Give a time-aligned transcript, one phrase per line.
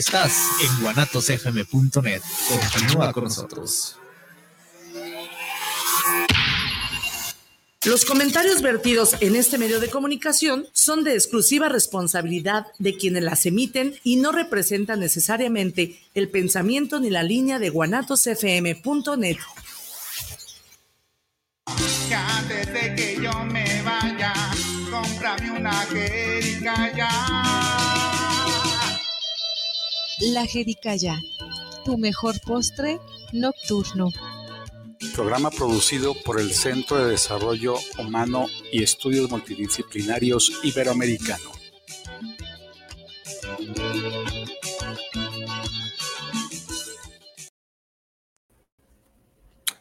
[0.01, 2.21] Estás en guanatosfm.net.
[2.73, 3.97] Continúa con nosotros.
[7.85, 13.45] Los comentarios vertidos en este medio de comunicación son de exclusiva responsabilidad de quienes las
[13.45, 19.37] emiten y no representan necesariamente el pensamiento ni la línea de guanatosfm.net.
[22.11, 24.33] antes de que yo me vaya,
[24.89, 25.85] cómprame una
[26.97, 28.00] ya.
[30.21, 31.19] La Jericaya,
[31.83, 32.99] tu mejor postre
[33.33, 34.09] nocturno.
[35.15, 41.49] Programa producido por el Centro de Desarrollo Humano y Estudios Multidisciplinarios Iberoamericano.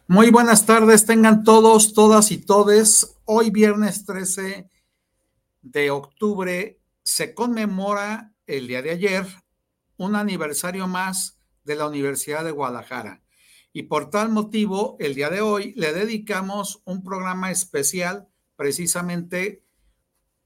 [0.07, 3.15] Muy buenas tardes, tengan todos, todas y todes.
[3.27, 4.71] Hoy viernes 13
[5.61, 9.27] de octubre se conmemora el día de ayer
[10.01, 13.23] un aniversario más de la Universidad de Guadalajara.
[13.71, 19.63] Y por tal motivo, el día de hoy le dedicamos un programa especial precisamente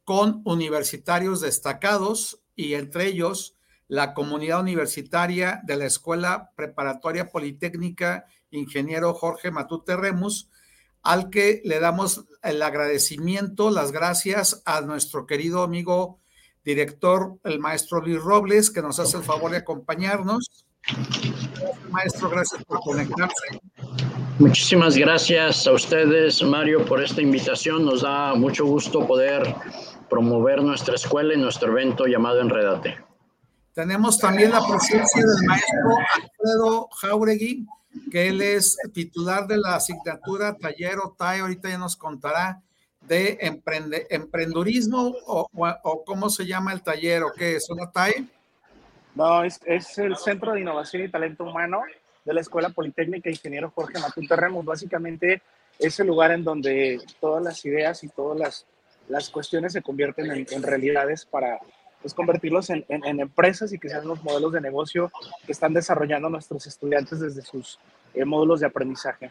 [0.03, 9.15] con universitarios destacados y entre ellos la comunidad universitaria de la Escuela Preparatoria Politécnica Ingeniero
[9.15, 10.51] Jorge Matute Remus,
[11.01, 16.19] al que le damos el agradecimiento, las gracias a nuestro querido amigo
[16.65, 20.65] director, el maestro Luis Robles, que nos hace el favor de acompañarnos.
[21.91, 23.61] Maestro, gracias por conectarse.
[24.39, 27.85] Muchísimas gracias a ustedes, Mario, por esta invitación.
[27.85, 29.55] Nos da mucho gusto poder
[30.11, 32.99] promover nuestra escuela y nuestro evento llamado Enredate.
[33.75, 37.67] Tenemos también la presencia del maestro Alfredo Jauregui,
[38.11, 42.63] que él es titular de la asignatura Taller TAE, ahorita ya nos contará
[43.07, 48.27] de emprende, emprendurismo o, o, cómo se llama el taller o qué es una TAE?
[49.15, 51.83] No, es, es, el Centro de Innovación y Talento Humano
[52.25, 54.65] de la Escuela Politécnica Ingeniero Jorge Matute Remos.
[54.65, 55.43] Básicamente
[55.79, 58.67] es el lugar en donde todas las ideas y todas las,
[59.09, 61.59] las cuestiones se convierten en, en realidades para
[62.01, 65.13] pues, convertirlos en, en, en, empresas y que sean los modelos de negocio
[65.47, 67.79] que están desarrollando nuestros estudiantes desde sus
[68.15, 69.31] eh, módulos de aprendizaje.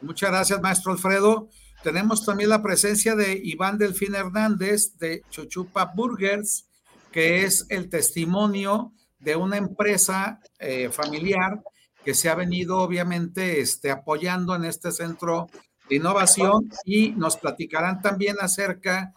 [0.00, 1.48] Muchas gracias, maestro Alfredo.
[1.82, 6.66] Tenemos también la presencia de Iván Delfín Hernández de Chuchupa Burgers,
[7.10, 11.62] que es el testimonio de una empresa eh, familiar
[12.04, 15.48] que se ha venido obviamente este, apoyando en este centro
[15.88, 19.12] de innovación y nos platicarán también acerca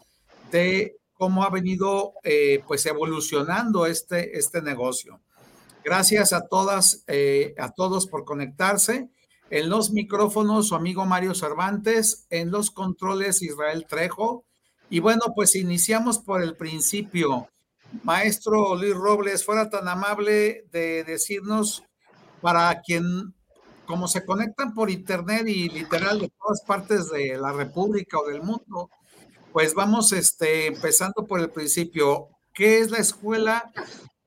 [0.51, 5.19] de cómo ha venido eh, pues evolucionando este, este negocio.
[5.83, 9.09] Gracias a todas, eh, a todos por conectarse.
[9.53, 14.45] En los micrófonos, su amigo Mario Cervantes, en los controles, Israel Trejo.
[14.89, 17.47] Y bueno, pues iniciamos por el principio.
[18.01, 21.83] Maestro Luis Robles, fuera tan amable de decirnos
[22.41, 23.35] para quien,
[23.85, 28.41] como se conectan por internet y literal de todas partes de la República o del
[28.41, 28.89] mundo,
[29.51, 32.29] pues vamos este, empezando por el principio.
[32.55, 33.71] ¿Qué es la Escuela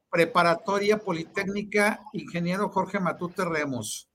[0.08, 4.08] Preparatoria Politécnica Ingeniero Jorge Matute Remos?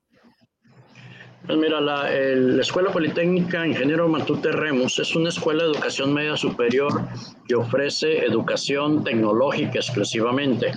[1.45, 2.13] Pues mira, la,
[2.59, 7.01] Escuela Politécnica Ingeniero Matute Remus es una escuela de educación media superior
[7.47, 10.71] que ofrece educación tecnológica exclusivamente.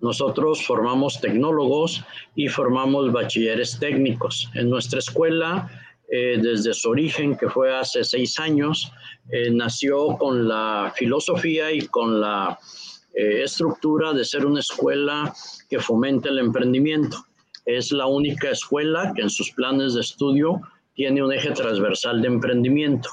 [0.00, 2.02] Nosotros formamos tecnólogos
[2.34, 4.50] y formamos bachilleres técnicos.
[4.54, 5.68] En nuestra escuela,
[6.10, 8.90] eh, desde su origen, que fue hace seis años,
[9.30, 12.58] eh, nació con la filosofía y con la
[13.14, 15.34] eh, estructura de ser una escuela
[15.68, 17.27] que fomente el emprendimiento.
[17.68, 20.62] Es la única escuela que en sus planes de estudio
[20.94, 23.10] tiene un eje transversal de emprendimiento.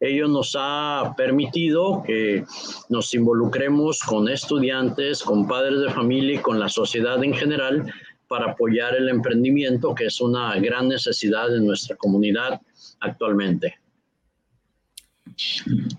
[0.00, 2.44] Ello nos ha permitido que
[2.88, 7.94] nos involucremos con estudiantes, con padres de familia y con la sociedad en general
[8.26, 12.60] para apoyar el emprendimiento, que es una gran necesidad en nuestra comunidad
[12.98, 13.78] actualmente.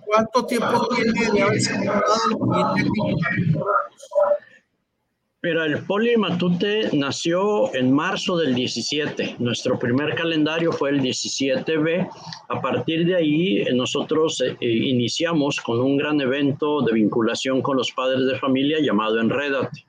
[0.05, 1.73] ¿Cuánto tiempo tiene de haberse
[5.45, 9.35] Mira, el Poli Matute nació en marzo del 17.
[9.39, 12.09] Nuestro primer calendario fue el 17B.
[12.47, 17.61] A partir de ahí, eh, nosotros eh, eh, iniciamos con un gran evento de vinculación
[17.61, 19.85] con los padres de familia llamado Enredate.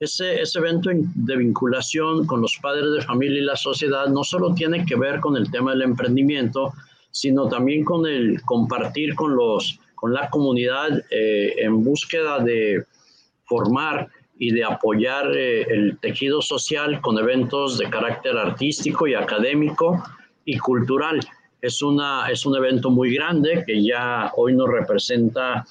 [0.00, 4.54] Ese, ese evento de vinculación con los padres de familia y la sociedad no solo
[4.54, 6.72] tiene que ver con el tema del emprendimiento,
[7.10, 12.82] sino también con el compartir con, los, con la comunidad en búsqueda de
[13.44, 20.02] formar y de apoyar eh, el tejido social con eventos de carácter artístico y académico
[20.44, 21.20] y cultural.
[21.60, 25.64] Es, una, es un evento muy grande que ya hoy nos representa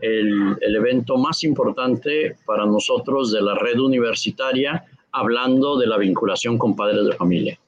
[0.00, 6.58] el, el evento más importante para nosotros de la red universitaria, hablando de la vinculación
[6.58, 7.58] con padres de familia.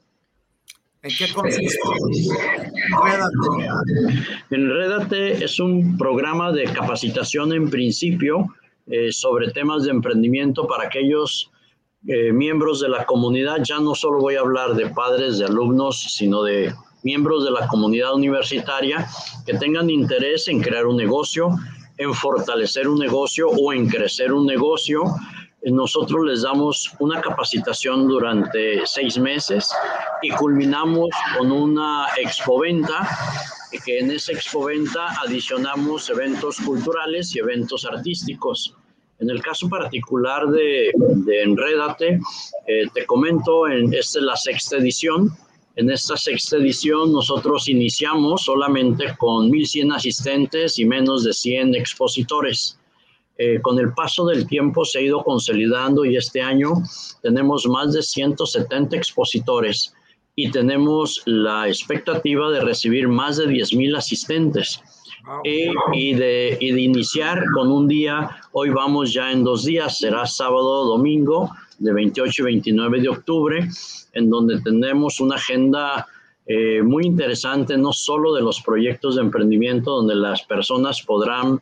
[1.03, 1.77] ¿En qué consiste?
[2.95, 4.25] Enrédate.
[4.51, 8.47] Enrédate es un programa de capacitación en principio
[8.87, 11.51] eh, sobre temas de emprendimiento para aquellos
[12.07, 13.59] eh, miembros de la comunidad.
[13.63, 16.75] Ya no solo voy a hablar de padres, de alumnos, sino de
[17.05, 19.07] miembros de la comunidad universitaria
[19.47, 21.51] que tengan interés en crear un negocio,
[21.99, 25.05] en fortalecer un negocio o en crecer un negocio.
[25.65, 29.73] Nosotros les damos una capacitación durante seis meses
[30.23, 33.09] y culminamos con una expoventa
[33.81, 38.75] que en esa expoventa adicionamos eventos culturales y eventos artísticos.
[39.19, 42.21] En el caso particular de, de Enrédate,
[42.67, 45.31] eh, te comento, en, esta es la sexta edición.
[45.77, 52.79] En esta sexta edición nosotros iniciamos solamente con 1.100 asistentes y menos de 100 expositores.
[53.39, 56.75] Eh, con el paso del tiempo se ha ido consolidando y este año
[57.23, 59.95] tenemos más de 170 expositores
[60.35, 64.81] y tenemos la expectativa de recibir más de 10.000 asistentes.
[65.45, 69.99] Eh, y, de, y de iniciar con un día, hoy vamos ya en dos días,
[69.99, 71.49] será sábado domingo
[71.79, 73.69] de 28 y 29 de octubre,
[74.15, 76.09] en donde tenemos una agenda
[76.47, 81.61] eh, muy interesante, no solo de los proyectos de emprendimiento, donde las personas podrán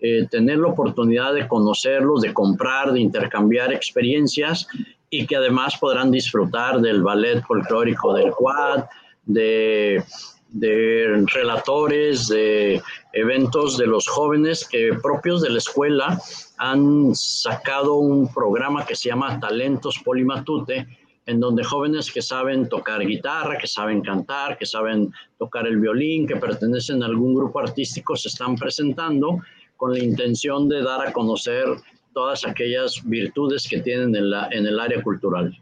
[0.00, 4.68] eh, tener la oportunidad de conocerlos, de comprar, de intercambiar experiencias
[5.10, 8.84] y que además podrán disfrutar del ballet folclórico del Quad,
[9.24, 10.02] de,
[10.48, 12.82] de relatores, de
[13.12, 16.20] eventos de los jóvenes que propios de la escuela
[16.58, 20.86] han sacado un programa que se llama Talentos Polimatute,
[21.26, 26.26] en donde jóvenes que saben tocar guitarra, que saben cantar, que saben tocar el violín,
[26.26, 29.40] que pertenecen a algún grupo artístico, se están presentando
[29.76, 31.66] con la intención de dar a conocer
[32.16, 35.54] todas aquellas virtudes que tienen en, la, en el área cultural.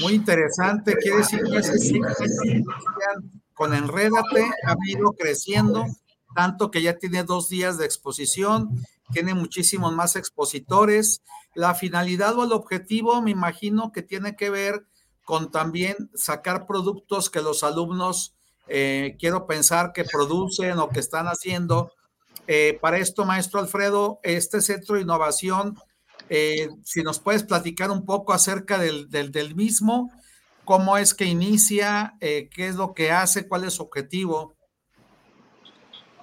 [0.00, 2.64] Muy interesante, quiere decir que
[3.54, 5.86] con Enrédate ha ido creciendo,
[6.34, 8.70] tanto que ya tiene dos días de exposición,
[9.12, 11.22] tiene muchísimos más expositores.
[11.54, 14.84] La finalidad o el objetivo, me imagino que tiene que ver
[15.24, 18.34] con también sacar productos que los alumnos,
[18.66, 21.92] eh, quiero pensar que producen o que están haciendo
[22.46, 25.76] eh, para esto, maestro Alfredo, este centro de innovación,
[26.28, 30.10] eh, si nos puedes platicar un poco acerca del, del, mismo,
[30.64, 34.54] cómo es que inicia, eh, qué es lo que hace, cuál es su objetivo.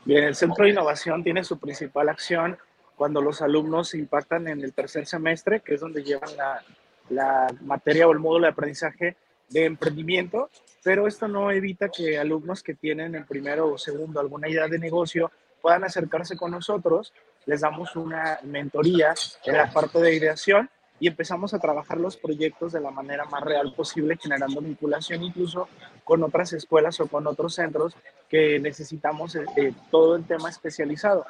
[0.06, 2.58] Bien, el centro de innovación tiene su principal acción
[2.96, 6.64] cuando los alumnos impactan en el tercer semestre, que es donde llevan la,
[7.10, 9.16] la materia o el módulo de aprendizaje
[9.50, 10.50] de emprendimiento,
[10.84, 14.80] pero esto no evita que alumnos que tienen en primero o segundo alguna idea de
[14.80, 15.32] negocio
[15.62, 17.14] puedan acercarse con nosotros,
[17.46, 19.14] les damos una mentoría
[19.46, 23.42] en la parte de ideación y empezamos a trabajar los proyectos de la manera más
[23.44, 25.68] real posible, generando vinculación incluso
[26.04, 27.96] con otras escuelas o con otros centros
[28.30, 31.26] que necesitamos eh, eh, todo el tema especializado.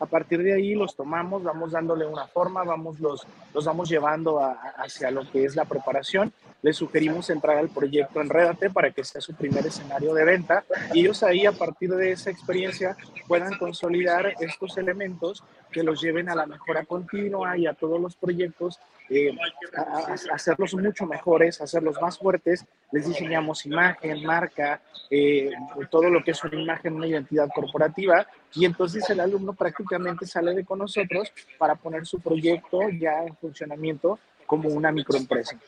[0.00, 4.40] A partir de ahí los tomamos, vamos dándole una forma, vamos los, los vamos llevando
[4.76, 6.32] hacia lo que es la preparación.
[6.62, 11.00] Les sugerimos entrar al proyecto Enrédate para que sea su primer escenario de venta y
[11.00, 12.96] ellos ahí a partir de esa experiencia
[13.28, 18.14] puedan consolidar estos elementos que los lleven a la mejora continua y a todos los
[18.14, 18.78] proyectos,
[19.10, 19.36] eh,
[19.76, 22.64] a, hacerlos mucho mejores, hacerlos más fuertes.
[22.92, 25.50] Les diseñamos imagen, marca, eh,
[25.90, 30.54] todo lo que es una imagen, una identidad corporativa y entonces el alumno prácticamente sale
[30.54, 35.58] de con nosotros para poner su proyecto ya en funcionamiento como una microempresa.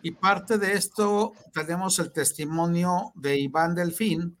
[0.00, 4.38] Y parte de esto tenemos el testimonio de Iván Delfín,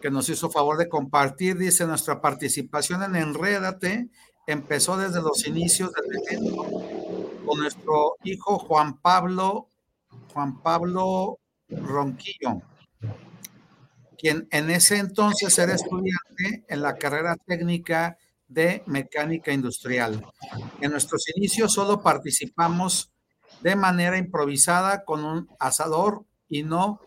[0.00, 1.58] que nos hizo favor de compartir.
[1.58, 4.08] Dice, nuestra participación en Enrédate
[4.46, 6.66] empezó desde los inicios del evento
[7.46, 9.68] con nuestro hijo Juan Pablo,
[10.32, 11.38] Juan Pablo
[11.68, 12.62] Ronquillo,
[14.18, 18.16] quien en ese entonces era estudiante en la carrera técnica
[18.48, 20.24] de mecánica industrial.
[20.80, 23.10] En nuestros inicios solo participamos
[23.62, 27.00] de manera improvisada con un asador y no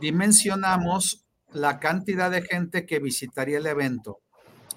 [0.00, 4.20] dimensionamos la cantidad de gente que visitaría el evento,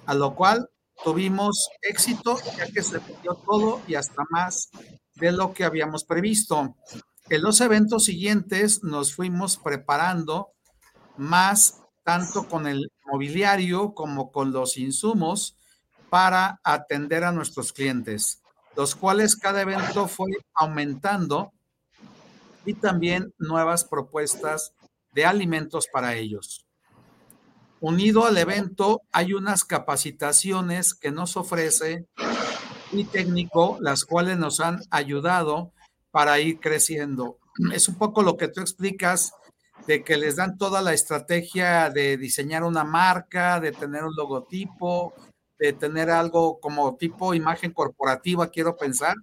[0.05, 0.69] a lo cual
[1.03, 4.69] tuvimos éxito ya que se vendió todo y hasta más
[5.15, 6.75] de lo que habíamos previsto.
[7.29, 10.49] En los eventos siguientes nos fuimos preparando
[11.17, 15.55] más tanto con el mobiliario como con los insumos
[16.09, 18.41] para atender a nuestros clientes,
[18.75, 21.53] los cuales cada evento fue aumentando
[22.65, 24.73] y también nuevas propuestas
[25.13, 26.65] de alimentos para ellos.
[27.79, 32.05] Unido al evento hay unas capacitaciones que nos ofrece
[32.91, 35.71] y técnico, las cuales nos han ayudado
[36.11, 37.39] para ir creciendo.
[37.73, 39.33] Es un poco lo que tú explicas
[39.87, 45.13] de que les dan toda la estrategia de diseñar una marca, de tener un logotipo,
[45.61, 49.13] de tener algo como tipo imagen corporativa, quiero pensar.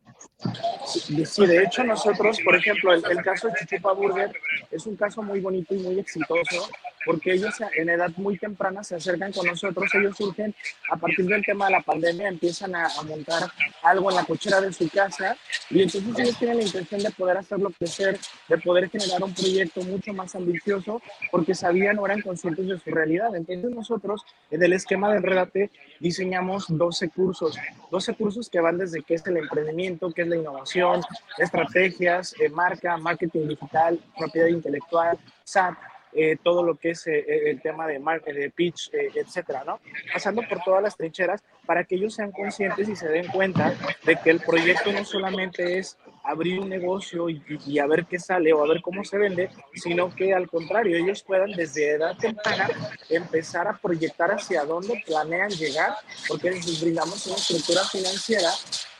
[0.87, 4.31] Sí, de hecho nosotros, por ejemplo, el, caso de Chuchupa Burger
[4.71, 6.71] es un caso muy bonito y muy exitoso
[7.05, 10.55] porque ellos en edad muy temprana se acercan con nosotros, ellos surgen
[10.91, 13.51] a partir del tema de la pandemia, empiezan a, montar
[13.83, 15.37] algo en la cochera de su casa
[15.71, 19.83] y entonces ellos tienen la intención de poder hacerlo crecer, de poder generar un proyecto
[19.83, 21.01] mucho más ambicioso
[21.31, 23.35] porque sabían o eran conscientes de su realidad.
[23.35, 27.57] Entonces nosotros en el esquema de Enredate diseñamos 12 cursos,
[27.91, 31.01] 12 cursos que van desde qué es el emprendimiento, qué es la innovación,
[31.39, 35.75] estrategias, de marca, marketing digital, propiedad intelectual, SAT,
[36.13, 39.81] eh, todo lo que es eh, eh, el tema de, de pitch, etcétera, ¿no?
[40.13, 43.75] Pasando por todas las trincheras para que ellos sean conscientes y se den cuenta
[44.05, 48.19] de que el proyecto no solamente es abrir un negocio y, y, a ver qué
[48.19, 52.17] sale o a ver cómo se vende, sino que al contrario, ellos puedan desde edad
[52.19, 52.69] temprana
[53.09, 55.95] empezar a proyectar hacia dónde planean llegar,
[56.29, 58.51] porque les brindamos una estructura financiera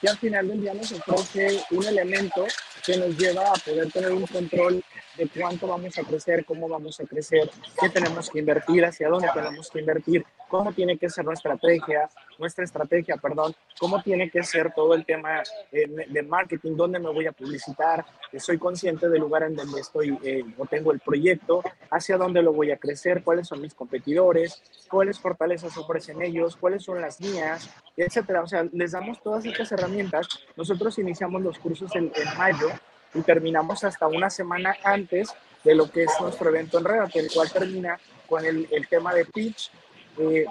[0.01, 2.47] que al final del día nos ofrece un elemento
[2.87, 4.83] que nos lleva a poder tener un control
[5.19, 9.29] de cuánto vamos a crecer, cómo vamos a crecer, qué tenemos que invertir, hacia dónde
[9.35, 14.43] tenemos que invertir, cómo tiene que ser nuestra estrategia, nuestra estrategia, perdón, cómo tiene que
[14.43, 18.05] ser todo el tema eh, de marketing, dónde me voy a publicitar,
[18.39, 22.53] soy consciente del lugar en donde estoy eh, o tengo el proyecto, hacia dónde lo
[22.53, 27.71] voy a crecer, cuáles son mis competidores, cuáles fortalezas ofrecen ellos, cuáles son las mías,
[27.97, 28.43] etcétera.
[28.43, 30.27] O sea, les damos todas estas herramientas.
[30.57, 32.69] Nosotros iniciamos los cursos en, en mayo
[33.15, 37.31] y terminamos hasta una semana antes de lo que es nuestro evento en Red, el
[37.33, 39.71] cual termina con el, el tema de pitch.
[40.19, 40.47] Eh,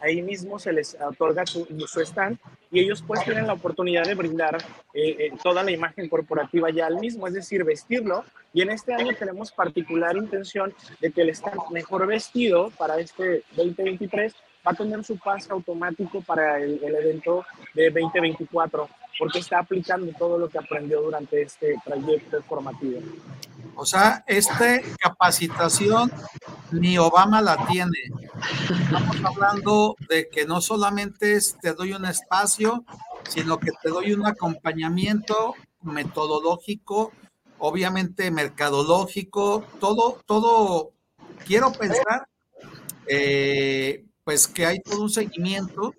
[0.00, 2.38] ahí mismo se les otorga su, su, stand
[2.70, 4.56] y ellos pues tienen la oportunidad de brindar
[4.92, 8.24] eh, eh, toda la imagen corporativa ya al mismo, es decir, vestirlo.
[8.52, 13.42] Y en este año tenemos particular intención de que el stand mejor vestido para este
[13.56, 14.34] 2023
[14.66, 17.44] va a tener su pase automático para el, evento
[17.74, 23.00] de 2024 porque está aplicando todo lo que aprendió durante este trayecto formativo.
[23.76, 26.10] O sea, esta capacitación
[26.72, 27.98] ni Obama la tiene.
[28.82, 32.84] Estamos hablando de que no solamente te doy un espacio,
[33.28, 37.12] sino que te doy un acompañamiento metodológico,
[37.58, 40.92] obviamente mercadológico, todo, todo,
[41.44, 42.26] quiero pensar,
[43.06, 45.94] eh, pues que hay todo un seguimiento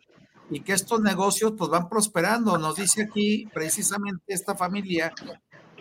[0.49, 2.57] y que estos negocios pues van prosperando.
[2.57, 5.13] Nos dice aquí precisamente esta familia,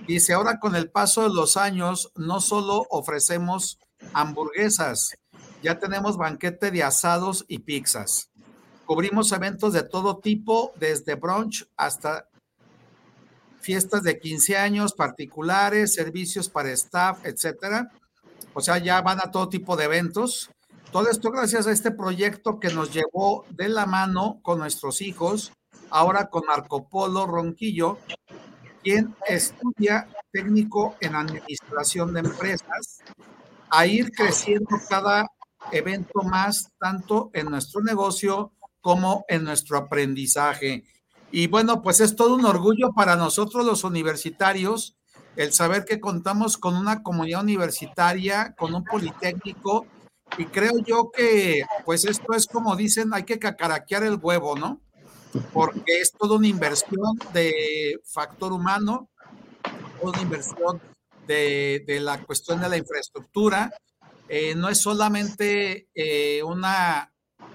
[0.07, 3.79] dice, ahora con el paso de los años no solo ofrecemos
[4.13, 5.17] hamburguesas,
[5.63, 8.31] ya tenemos banquete de asados y pizzas.
[8.85, 12.29] Cubrimos eventos de todo tipo, desde brunch hasta
[13.61, 17.91] fiestas de 15 años particulares, servicios para staff, etcétera.
[18.53, 20.51] O sea, ya van a todo tipo de eventos.
[20.95, 25.53] Todo esto gracias a este proyecto que nos llevó de la mano con nuestros hijos,
[25.91, 27.99] ahora con Marco Polo Ronquillo,
[28.81, 33.03] quien estudia técnico en administración de empresas,
[33.71, 35.27] a ir creciendo cada
[35.73, 40.85] evento más, tanto en nuestro negocio como en nuestro aprendizaje.
[41.33, 44.97] Y bueno, pues es todo un orgullo para nosotros los universitarios
[45.35, 49.89] el saber que contamos con una comunidad universitaria, con un politécnico
[50.39, 54.81] y creo yo que, pues esto es como dicen, hay que cacaraquear el huevo, ¿no?
[55.53, 59.11] Porque es toda una inversión de factor humano,
[60.01, 60.81] una inversión
[61.27, 63.73] de, de la cuestión de la infraestructura.
[64.29, 67.13] Eh, no es solamente eh, una,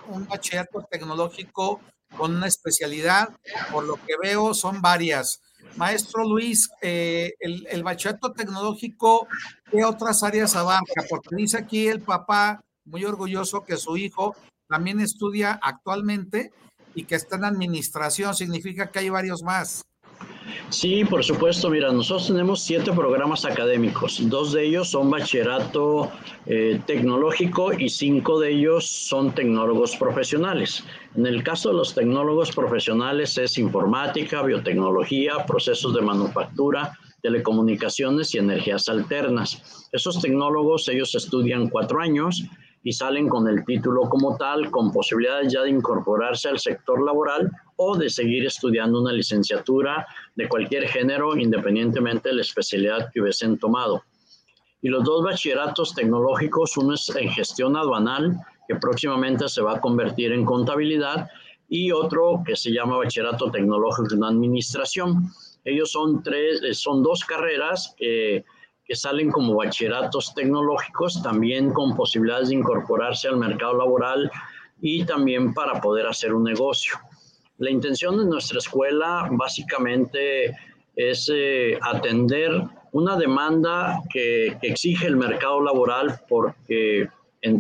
[0.08, 1.82] un bachillerato tecnológico
[2.18, 3.30] con una especialidad,
[3.72, 5.42] por lo que veo son varias.
[5.76, 9.28] Maestro Luis, eh, el, bachillerato tecnológico,
[9.72, 11.04] ¿qué otras áreas abarca?
[11.10, 14.36] Porque dice aquí el papá muy orgulloso que su hijo
[14.68, 16.52] también estudia actualmente
[16.96, 19.84] y que está en administración, significa que hay varios más.
[20.70, 21.70] Sí, por supuesto.
[21.70, 24.20] Mira, nosotros tenemos siete programas académicos.
[24.30, 26.12] Dos de ellos son bachillerato
[26.46, 30.84] eh, tecnológico y cinco de ellos son tecnólogos profesionales.
[31.16, 38.38] En el caso de los tecnólogos profesionales es informática, biotecnología, procesos de manufactura, telecomunicaciones y
[38.38, 39.88] energías alternas.
[39.92, 42.44] Esos tecnólogos, ellos estudian cuatro años
[42.84, 47.52] y salen con el título como tal, con posibilidades ya de incorporarse al sector laboral
[47.76, 50.06] o de seguir estudiando una licenciatura
[50.36, 54.04] de cualquier género, independientemente de la especialidad que hubiesen tomado.
[54.82, 59.82] Y los dos bachilleratos tecnológicos, uno es en gestión aduanal, que próximamente se va a
[59.82, 61.28] convertir en contabilidad,
[61.68, 65.30] y otro que se llama bachillerato tecnológico en administración.
[65.66, 68.44] Ellos son tres, son dos carreras que
[68.90, 74.32] que salen como bachilleratos tecnológicos, también con posibilidades de incorporarse al mercado laboral
[74.82, 76.96] y también para poder hacer un negocio.
[77.60, 80.58] La intención de nuestra escuela básicamente
[80.96, 87.08] es eh, atender una demanda que, exige el mercado laboral porque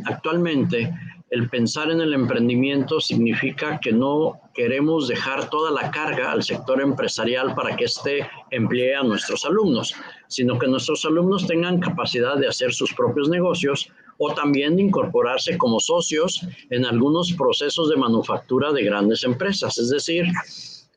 [0.05, 0.91] actualmente
[1.31, 6.81] el pensar en el emprendimiento significa que no queremos dejar toda la carga al sector
[6.81, 9.93] empresarial para que éste emplee a nuestros alumnos,
[10.27, 15.57] sino que nuestros alumnos tengan capacidad de hacer sus propios negocios o también de incorporarse
[15.57, 20.25] como socios en algunos procesos de manufactura de grandes empresas, es decir,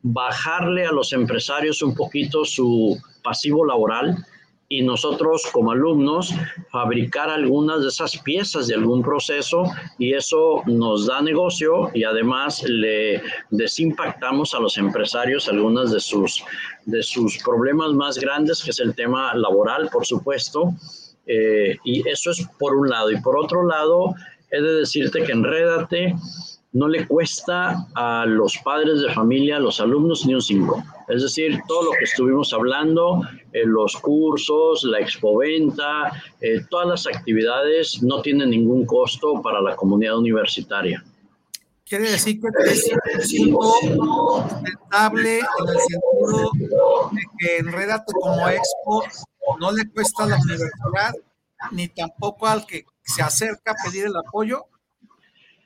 [0.03, 4.27] bajarle a los empresarios un poquito su pasivo laboral
[4.73, 6.35] y nosotros como alumnos
[6.71, 9.65] fabricar algunas de esas piezas de algún proceso
[9.99, 16.43] y eso nos da negocio y además le desimpactamos a los empresarios algunas de sus,
[16.87, 20.73] de sus problemas más grandes, que es el tema laboral, por supuesto.
[21.27, 23.11] Eh, y eso es por un lado.
[23.11, 24.15] Y por otro lado,
[24.51, 26.15] he de decirte que enrédate
[26.73, 30.83] no le cuesta a los padres de familia, a los alumnos, ni un 5.
[31.09, 33.21] Es decir, todo lo que estuvimos hablando,
[33.53, 36.11] eh, los cursos, la expoventa,
[36.41, 41.05] eh, todas las actividades no tienen ningún costo para la comunidad universitaria.
[41.85, 42.89] Quiere decir que es
[43.29, 46.53] sustentable en el sentido
[47.13, 49.05] de que Enredate como expo
[49.61, 51.13] no le cuesta a la universidad
[51.71, 54.65] ni tampoco al que se acerca a pedir el apoyo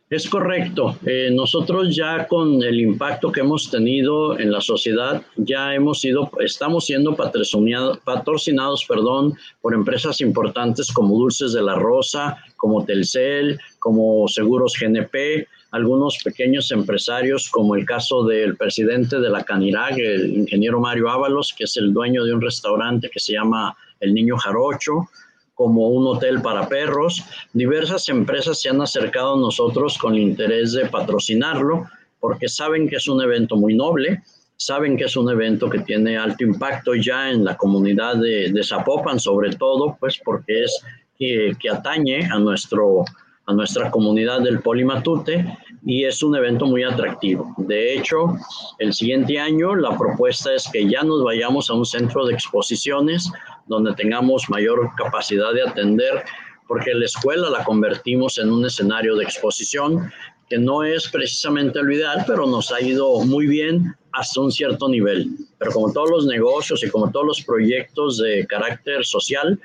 [0.09, 0.97] es correcto.
[1.05, 6.31] Eh, nosotros ya con el impacto que hemos tenido en la sociedad, ya hemos sido,
[6.41, 14.29] estamos siendo patrocinados, perdón, por empresas importantes como Dulces de la Rosa, como Telcel, como
[14.29, 20.81] Seguros GNP, algunos pequeños empresarios, como el caso del presidente de la Canirag, el ingeniero
[20.81, 25.09] Mario Ábalos, que es el dueño de un restaurante que se llama El Niño Jarocho,
[25.57, 27.25] como un hotel para perros.
[27.53, 31.87] Diversas empresas se han acercado a nosotros con el interés de patrocinarlo
[32.21, 34.23] porque saben que es un evento muy noble,
[34.57, 39.19] saben que es un evento que tiene alto impacto ya en la comunidad de, Zapopan,
[39.19, 40.83] sobre todo, pues porque es
[41.19, 43.05] que atañe a, nuestro,
[43.47, 47.55] a nuestra comunidad del Polimatute y es un evento muy atractivo.
[47.59, 48.35] De hecho,
[48.79, 53.31] el siguiente año la propuesta es que ya nos vayamos a un centro de exposiciones
[53.67, 56.25] donde tengamos mayor capacidad de atender,
[56.67, 60.11] porque la escuela la convertimos en un escenario de exposición
[60.49, 64.89] que no es precisamente lo ideal, pero nos ha ido muy bien hasta un cierto
[64.89, 65.31] nivel.
[65.59, 69.59] Pero como todos los negocios y como todos los proyectos de carácter social,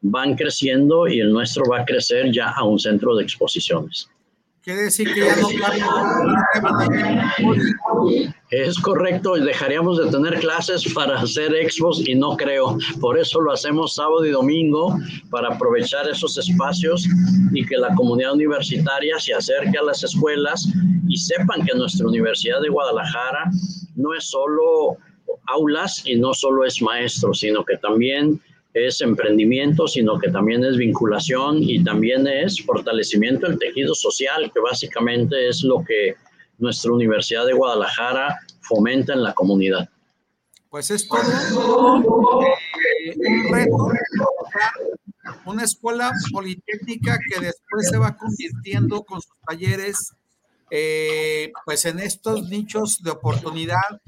[0.00, 4.08] van creciendo y el nuestro va a crecer ya a un centro de exposiciones.
[4.68, 5.48] Quiere decir que ya no
[8.50, 12.76] Es correcto, dejaríamos de tener clases para hacer expos y no creo.
[13.00, 14.94] Por eso lo hacemos sábado y domingo
[15.30, 17.08] para aprovechar esos espacios
[17.54, 20.68] y que la comunidad universitaria se acerque a las escuelas
[21.08, 23.50] y sepan que nuestra Universidad de Guadalajara
[23.96, 24.98] no es solo
[25.46, 28.38] aulas y no solo es maestro, sino que también
[28.74, 34.60] es emprendimiento, sino que también es vinculación y también es fortalecimiento del tejido social, que
[34.60, 36.14] básicamente es lo que
[36.58, 39.88] nuestra Universidad de Guadalajara fomenta en la comunidad.
[40.70, 41.08] Pues es eh,
[43.16, 43.92] un reto,
[45.46, 50.12] una escuela politécnica que después se va convirtiendo con sus talleres
[50.70, 54.00] eh, pues en estos nichos de oportunidad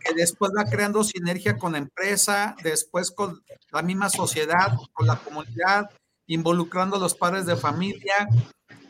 [0.00, 5.16] que después va creando sinergia con la empresa, después con la misma sociedad, con la
[5.16, 5.90] comunidad,
[6.26, 8.28] involucrando a los padres de familia.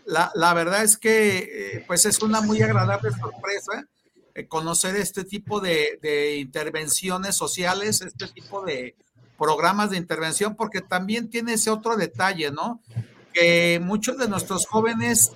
[0.04, 3.86] La, verdad es que eh, pues es una muy agradable sorpresa
[4.34, 8.96] eh, conocer este tipo de, de intervenciones sociales, este tipo de
[9.38, 12.80] programas de intervención, porque también tiene ese otro detalle, ¿no?
[13.32, 15.32] Que muchos de nuestros jóvenes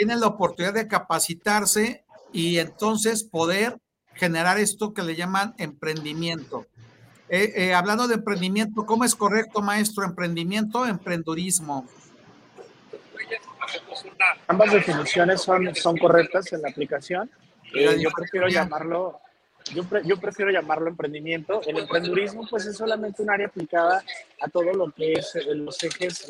[0.00, 3.76] tienen la oportunidad de capacitarse y entonces poder
[4.14, 6.66] generar esto que le llaman emprendimiento.
[7.28, 10.06] Eh, eh, hablando de emprendimiento, ¿cómo es correcto, maestro?
[10.06, 11.86] ¿Emprendimiento o emprendurismo?
[14.46, 17.30] Ambas definiciones son, son correctas en la aplicación.
[17.74, 19.20] Eh, yo prefiero llamarlo
[19.74, 21.60] yo, yo, prefiero llamarlo emprendimiento.
[21.66, 24.02] El emprendurismo, pues, es solamente un área aplicada
[24.40, 26.26] a todo lo que es los ejes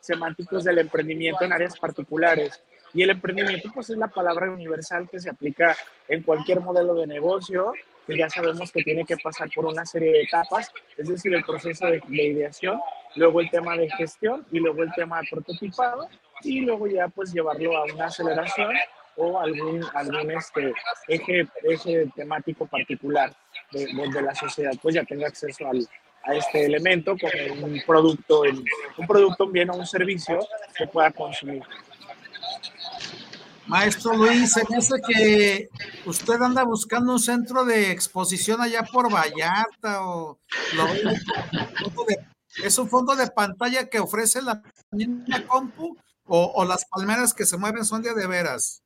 [0.00, 2.60] semánticos del emprendimiento en áreas particulares.
[2.92, 5.76] Y el emprendimiento, pues, es la palabra universal que se aplica
[6.08, 7.72] en cualquier modelo de negocio,
[8.06, 11.44] que ya sabemos que tiene que pasar por una serie de etapas, es decir, el
[11.44, 12.80] proceso de, ideación,
[13.14, 16.08] luego el tema de gestión y luego el tema de prototipado
[16.42, 18.72] y luego ya pues llevarlo a una aceleración
[19.16, 20.72] o algún, algún este,
[21.06, 23.32] eje, eje temático particular
[23.70, 25.86] de, de, la sociedad, pues ya tenga acceso al,
[26.24, 30.38] a este elemento como un producto, un producto, un bien o un servicio
[30.76, 31.62] que pueda consumir.
[33.70, 35.68] Maestro Luis, se me hace que
[36.04, 40.40] usted anda buscando un centro de exposición allá por Vallarta o
[42.64, 47.56] es un fondo de pantalla que ofrece la misma compu o, las palmeras que se
[47.58, 48.82] mueven son de, de veras.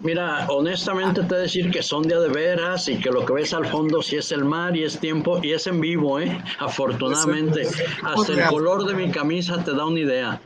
[0.00, 3.66] Mira, honestamente te decir que son de, de veras y que lo que ves al
[3.66, 6.42] fondo sí es el mar y es tiempo y es en vivo, ¿eh?
[6.58, 7.66] Afortunadamente.
[8.02, 10.40] Hasta el color de mi camisa te da una idea.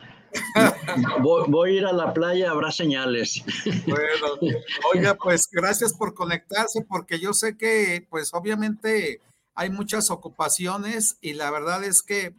[1.21, 3.43] Voy, a ir a la playa, habrá señales.
[3.85, 4.57] Bueno,
[4.93, 9.21] oiga, pues gracias por conectarse, porque yo sé que, pues obviamente
[9.55, 12.35] hay muchas ocupaciones y la verdad es que,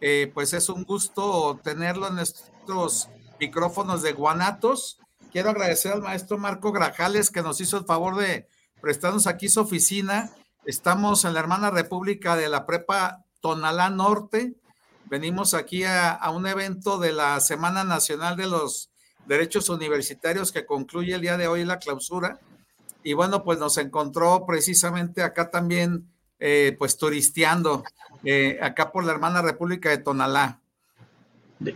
[0.00, 3.08] eh, pues es un gusto tenerlo en estos
[3.40, 4.98] micrófonos de Guanatos.
[5.30, 8.48] Quiero agradecer al maestro Marco Grajales que nos hizo el favor de
[8.80, 10.30] prestarnos aquí su oficina.
[10.64, 14.54] Estamos en la hermana república de la prepa Tonalá Norte,
[15.12, 18.90] venimos aquí a, un evento de la Semana Nacional de los
[19.26, 22.40] Derechos Universitarios que concluye el día de hoy la clausura.
[23.02, 27.84] Y bueno, pues nos encontró precisamente acá también, eh, pues turisteando,
[28.24, 30.61] eh, acá por la hermana República de Tonalá.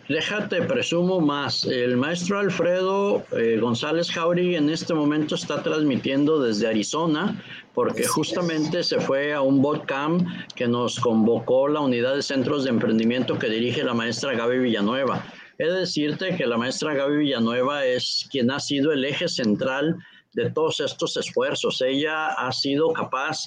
[0.09, 1.65] Déjate, presumo más.
[1.65, 7.41] El maestro Alfredo eh, González Jauregui en este momento está transmitiendo desde Arizona,
[7.73, 12.71] porque justamente se fue a un botcamp que nos convocó la unidad de centros de
[12.71, 15.25] emprendimiento que dirige la maestra Gaby Villanueva.
[15.59, 19.97] He de decirte que la maestra Gaby Villanueva es quien ha sido el eje central
[20.33, 21.81] de todos estos esfuerzos.
[21.81, 23.47] Ella ha sido capaz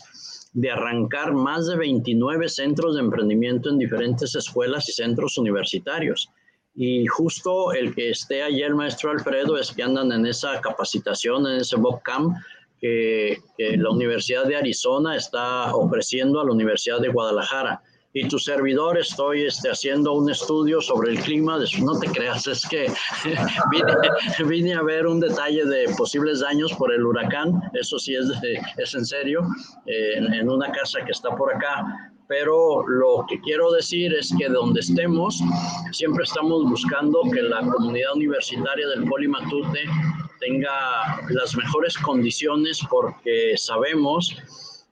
[0.53, 6.29] de arrancar más de 29 centros de emprendimiento en diferentes escuelas y centros universitarios.
[6.75, 11.45] Y justo el que esté allí el maestro Alfredo es que andan en esa capacitación,
[11.47, 12.35] en ese BOCAM
[12.79, 17.81] que, que la Universidad de Arizona está ofreciendo a la Universidad de Guadalajara
[18.13, 21.59] y tu servidor estoy este, haciendo un estudio sobre el clima.
[21.81, 22.91] No te creas, es que
[24.47, 27.61] vine, a ver un detalle de posibles daños por el huracán.
[27.73, 28.25] Eso sí es,
[28.77, 29.41] es en serio,
[29.85, 32.11] eh, en, una casa que está por acá.
[32.27, 35.41] Pero lo que quiero decir es que donde estemos,
[35.91, 39.85] siempre estamos buscando que la comunidad universitaria del Polimatute
[40.39, 44.35] tenga las mejores condiciones porque sabemos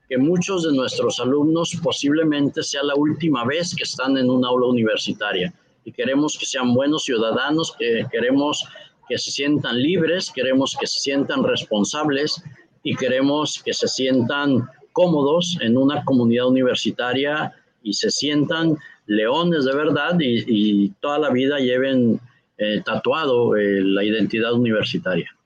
[0.09, 4.67] que muchos de nuestros alumnos posiblemente sea la última vez que están en un aula
[4.67, 8.65] universitaria y queremos que sean buenos ciudadanos, que queremos
[9.07, 12.43] que se sientan libres, queremos que se sientan responsables
[12.83, 19.75] y queremos que se sientan cómodos en una comunidad universitaria y se sientan leones de
[19.75, 22.19] verdad y, toda la vida lleven
[22.57, 25.36] eh, tatuado eh, la identidad universitaria.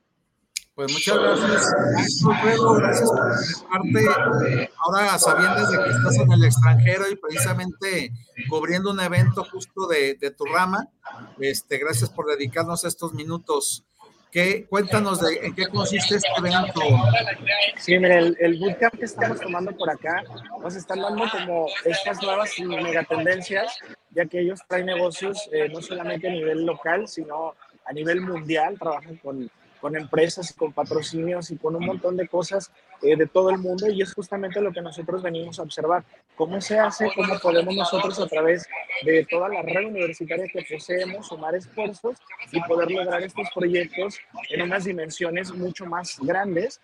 [0.74, 7.16] Pues muchas gracias, Alfredo, gracias por Ahora sabiendo de que estás en el extranjero y
[7.16, 8.10] precisamente
[8.48, 10.88] cubriendo un evento justo de, tu rama,
[11.40, 13.84] este, gracias por dedicarnos estos minutos.
[14.30, 16.80] ¿Qué, cuéntanos de en qué consiste este evento.
[17.76, 20.22] Sí, mire, el, el, bootcamp que estamos tomando por acá
[20.58, 23.76] nos están dando como estas nuevas megatendencias,
[24.08, 27.54] ya que ellos traen negocios eh, no solamente a nivel local, sino
[27.84, 29.50] a nivel mundial, trabajan con
[29.82, 32.70] con empresas y con patrocinios y con un montón de cosas
[33.02, 36.04] eh, de todo el mundo y es justamente lo que nosotros venimos a observar.
[36.36, 37.10] ¿Cómo se hace?
[37.16, 38.64] ¿Cómo podemos nosotros a través
[39.04, 42.16] de toda la red universitaria que poseemos sumar esfuerzos
[42.52, 44.18] y poder lograr estos proyectos
[44.50, 46.80] en unas dimensiones mucho más grandes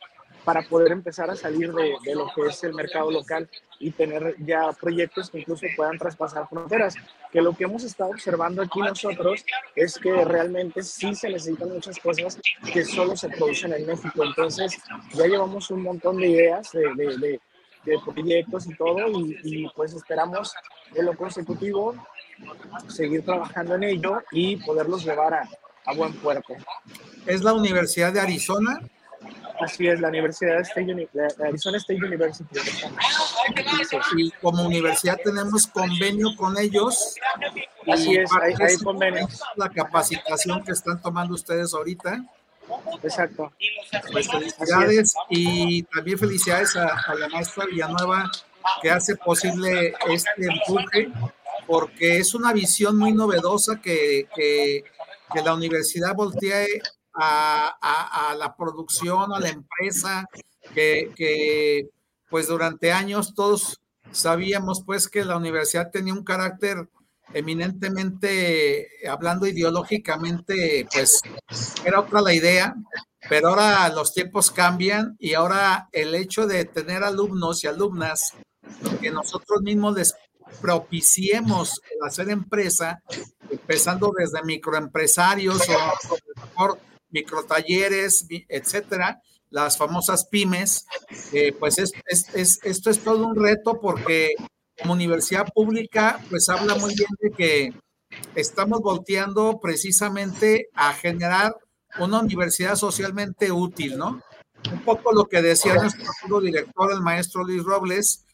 [0.49, 3.47] para poder empezar a salir de, de, lo que es el mercado local
[3.79, 6.95] y tener ya proyectos que incluso puedan traspasar fronteras.
[7.31, 9.45] Que lo que hemos estado observando aquí nosotros
[9.77, 12.41] es que realmente sí se necesitan muchas cosas
[12.73, 14.25] que solo se producen en México.
[14.25, 14.81] Entonces
[15.13, 17.41] ya llevamos un montón de ideas de, de,
[17.85, 20.55] de proyectos y todo y, y pues esperamos
[20.95, 21.95] en lo consecutivo
[22.87, 25.49] seguir trabajando en ello y poderlos llevar a,
[25.85, 26.55] a buen puerto.
[27.27, 28.81] ¿Es la Universidad de Arizona?
[29.61, 31.09] Así es, la Universidad State Uni
[31.45, 32.45] Arizona State University.
[34.17, 37.15] Y como universidad tenemos convenio con ellos.
[37.91, 39.41] Así es, hay, hay convenios.
[39.57, 42.25] La capacitación que están tomando ustedes ahorita.
[43.03, 43.53] Exacto.
[44.13, 48.31] Pues felicidades y también felicidades a, a, la maestra Villanueva
[48.83, 51.09] que hace posible este empuje,
[51.67, 54.85] porque es una visión muy novedosa que, que,
[55.33, 56.83] que la universidad voltee
[57.19, 60.27] a, a, a, la producción, a la empresa,
[60.75, 61.89] que,
[62.31, 66.89] pues durante años todos sabíamos pues que la universidad tenía un carácter
[67.35, 71.21] eminentemente, hablando ideológicamente, pues
[71.85, 72.75] era otra la idea,
[73.29, 78.33] pero ahora los tiempos cambian y ahora el hecho de tener alumnos y alumnas
[79.01, 80.15] que nosotros mismos les
[80.63, 83.03] propiciemos hacer empresa,
[83.51, 86.79] empezando desde microempresarios o mejor
[87.11, 90.87] microtalleres, etcétera, las famosas pymes,
[91.33, 94.35] eh, pues es, es, es, esto es todo un reto porque
[94.81, 97.73] como universidad pública, pues habla muy bien de que
[98.35, 101.57] estamos volteando precisamente a generar
[101.99, 104.23] una universidad socialmente útil, ¿no?
[104.73, 108.25] Un poco lo que decía nuestro director, el maestro Luis Robles,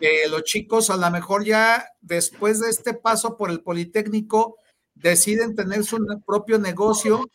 [0.00, 4.58] que los chicos a lo mejor ya después de este paso por el Politécnico
[5.04, 7.30] deciden tener su propio negocio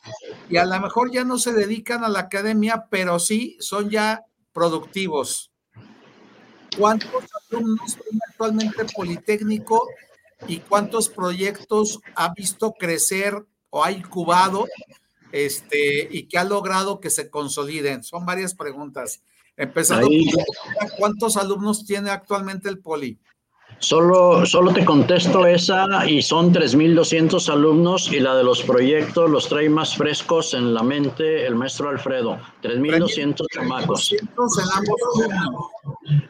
[0.49, 4.25] y a lo mejor ya no se dedican a la academia, pero sí son ya
[4.51, 5.51] productivos.
[6.75, 9.87] ¿Cuántos alumnos tiene actualmente Politécnico
[10.47, 14.67] y cuántos proyectos ha visto crecer o ha incubado
[15.31, 18.03] este, y que ha logrado que se consoliden?
[18.03, 19.21] Son varias preguntas.
[19.55, 20.07] Empezando,
[20.97, 23.19] ¿cuántos alumnos tiene actualmente el Poli?
[23.79, 29.47] Solo, solo te contesto esa y son 3.200 alumnos y la de los proyectos los
[29.47, 32.39] trae más frescos en la mente el maestro Alfredo.
[32.61, 34.15] 3.200 chamacos.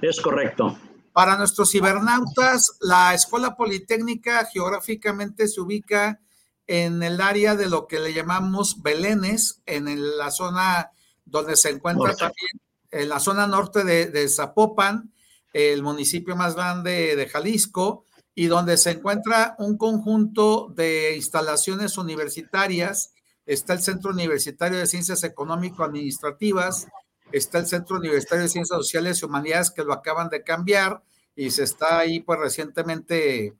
[0.01, 0.77] Es correcto.
[1.11, 6.19] Para nuestros cibernautas, la Escuela Politécnica geográficamente se ubica
[6.67, 10.91] en el área de lo que le llamamos Belénes, en la zona
[11.25, 15.11] donde se encuentra también, en la zona norte de, de Zapopan,
[15.53, 18.05] el municipio más grande de Jalisco,
[18.39, 23.11] y donde se encuentra un conjunto de instalaciones universitarias.
[23.45, 26.87] Está el Centro Universitario de Ciencias Económico-Administrativas,
[27.33, 31.01] está el Centro Universitario de Ciencias Sociales y Humanidades que lo acaban de cambiar
[31.35, 33.55] y se está ahí pues recientemente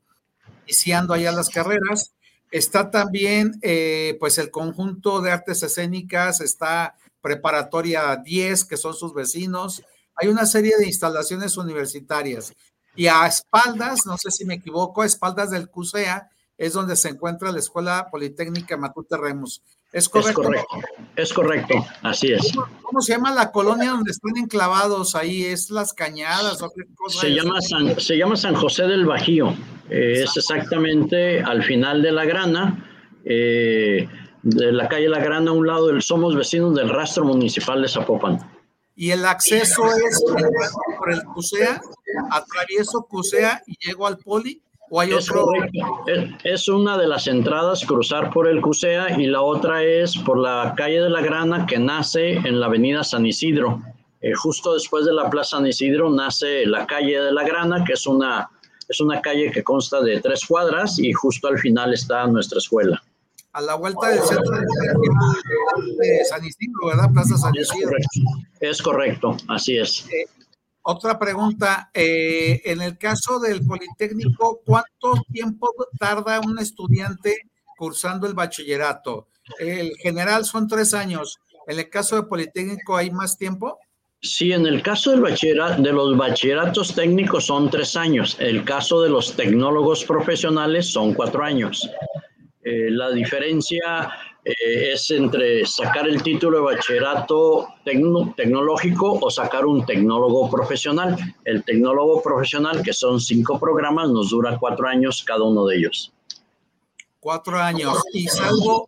[0.66, 2.14] iniciando allá las carreras.
[2.50, 9.14] Está también eh, pues el conjunto de artes escénicas, está preparatoria 10 que son sus
[9.14, 9.84] vecinos,
[10.22, 12.54] hay una serie de instalaciones universitarias
[12.96, 17.10] y a espaldas, no sé si me equivoco, a espaldas del CUSEA es donde se
[17.10, 19.62] encuentra la Escuela Politécnica Matute Remus.
[19.94, 20.42] ¿Es correcto?
[20.42, 20.78] Es correcto,
[21.16, 21.86] es correcto.
[22.04, 22.52] así es.
[22.54, 25.46] ¿Cómo, ¿Cómo, se llama la colonia donde están enclavados ahí?
[25.46, 29.56] ¿Es Las Cañadas o qué cosa se, llama San, se llama San José del Bajío.
[29.90, 32.86] Eh, es exactamente al final de la grana.
[33.24, 34.08] Eh,
[34.42, 37.90] de la calle La Grana, a un lado del Somos Vecinos del Rastro Municipal de
[37.90, 38.40] Zapopan
[39.00, 40.22] y el acceso es
[40.98, 41.80] por el CUSEA,
[42.32, 44.62] atravieso CUSEA y llego al poli.
[44.92, 45.54] ¿O hay otro?
[46.06, 50.38] es, es, una de las entradas, cruzar por el CUSEA, y la otra es por
[50.38, 53.82] la calle de la Grana, que nace en la avenida San Isidro.
[54.20, 57.94] Eh, justo después de la Plaza San Isidro nace la calle de la Grana, que
[57.94, 58.50] es una,
[58.90, 63.02] es una calle que consta de tres cuadras, y justo al final está nuestra escuela
[63.54, 67.12] a la vuelta del centro de, de San Isidro, ¿verdad?
[67.12, 67.98] Plaza San Isidro.
[67.98, 70.06] Es correcto, es correcto así es.
[70.10, 70.26] Eh,
[70.82, 77.44] otra pregunta, eh, en el caso del Politécnico, ¿cuánto tiempo tarda un estudiante
[77.78, 79.28] cursando el bachillerato?
[79.60, 81.38] El general son tres años.
[81.68, 83.78] ¿En el caso del Politécnico hay más tiempo?
[84.22, 88.36] Sí, en el caso del bachillerato, de los bachilleratos técnicos son tres años.
[88.40, 91.90] El caso de los tecnólogos profesionales son cuatro años.
[92.70, 94.12] Eh, la diferencia
[94.46, 101.18] eh, es entre sacar el título de bachillerato tecno, tecnológico o sacar un tecnólogo profesional.
[101.46, 106.14] El tecnólogo profesional, que son cinco programas, nos dura cuatro años cada uno de ellos.
[107.20, 108.04] Cuatro años.
[108.14, 108.86] Y salgo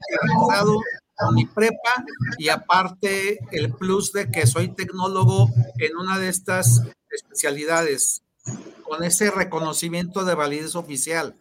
[1.16, 2.06] con mi prepa
[2.38, 8.22] y aparte el plus de que soy tecnólogo en una de estas especialidades,
[8.84, 11.36] con ese reconocimiento de validez oficial.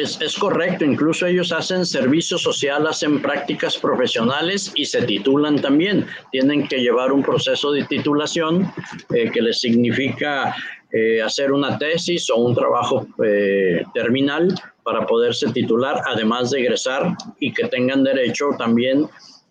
[0.00, 6.06] Es, es, correcto, incluso ellos hacen servicio social, hacen prácticas profesionales y se titulan también.
[6.30, 8.72] Tienen que llevar un proceso de titulación
[9.12, 10.54] eh, que les significa
[10.92, 17.16] eh, hacer una tesis o un trabajo eh, terminal para poderse titular, además de egresar
[17.40, 19.04] y que tengan derecho también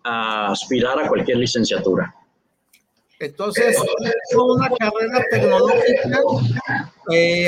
[0.04, 2.14] a aspirar a cualquier licenciatura.
[3.20, 3.76] Entonces,
[4.34, 6.20] una carrera tecnológica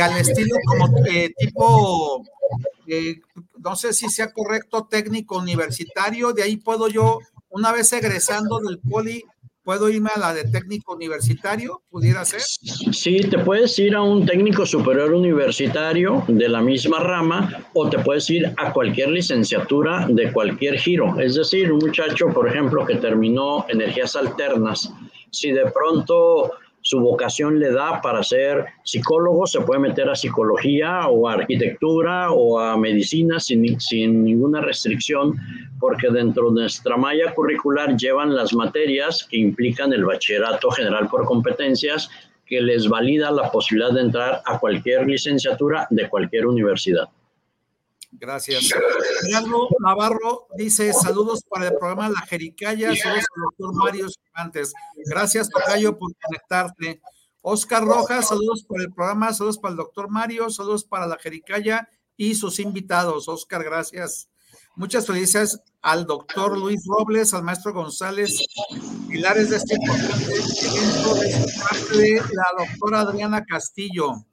[0.03, 0.89] al estilo como
[1.39, 2.25] tipo,
[2.91, 3.21] eh,
[3.59, 6.33] no sé si sea correcto, técnico universitario.
[6.33, 9.25] De ahí puedo yo, una vez egresando del poli,
[9.63, 11.83] ¿Puedo irme a la de técnico universitario?
[11.91, 12.41] ¿Pudiera ser?
[12.41, 17.99] Sí, te puedes ir a un técnico superior universitario de la misma rama o te
[17.99, 21.21] puedes ir a cualquier licenciatura de cualquier giro.
[21.21, 24.93] Es decir, un muchacho, por ejemplo, que terminó energías alternas,
[25.31, 26.53] si de pronto
[26.91, 32.33] su vocación le da para ser psicólogo, se puede meter a psicología o a arquitectura
[32.33, 35.37] o a medicina sin, sin ninguna restricción,
[35.79, 41.25] porque dentro de nuestra malla curricular llevan las materias que implican el bachillerato general por
[41.27, 42.11] competencias,
[42.45, 47.09] que les valida la posibilidad de entrar a cualquier licenciatura de cualquier universidad.
[48.13, 48.71] Gracias.
[49.23, 54.73] Gerardo Navarro dice saludos para el programa La Jericaya, saludos al doctor Mario Cervantes.
[55.07, 57.01] Gracias, Tocayo, por conectarte.
[57.43, 61.89] Oscar Rojas, saludos por el programa, saludos para el doctor Mario, saludos para La Jericaya
[62.17, 63.29] y sus invitados.
[63.29, 64.29] Oscar, gracias.
[64.77, 68.41] Muchas felicidades al doctor Luis Robles, al maestro González,
[69.09, 71.41] pilares de este importante evento de
[71.99, 74.27] de la doctora Adriana Castillo.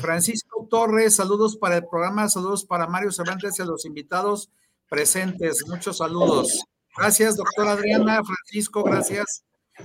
[0.00, 4.50] Francisco Torres, saludos para el programa, saludos para Mario Cervantes y a los invitados
[4.88, 5.64] presentes.
[5.66, 6.64] Muchos saludos.
[6.96, 8.22] Gracias, doctora Adriana.
[8.24, 9.44] Francisco, gracias.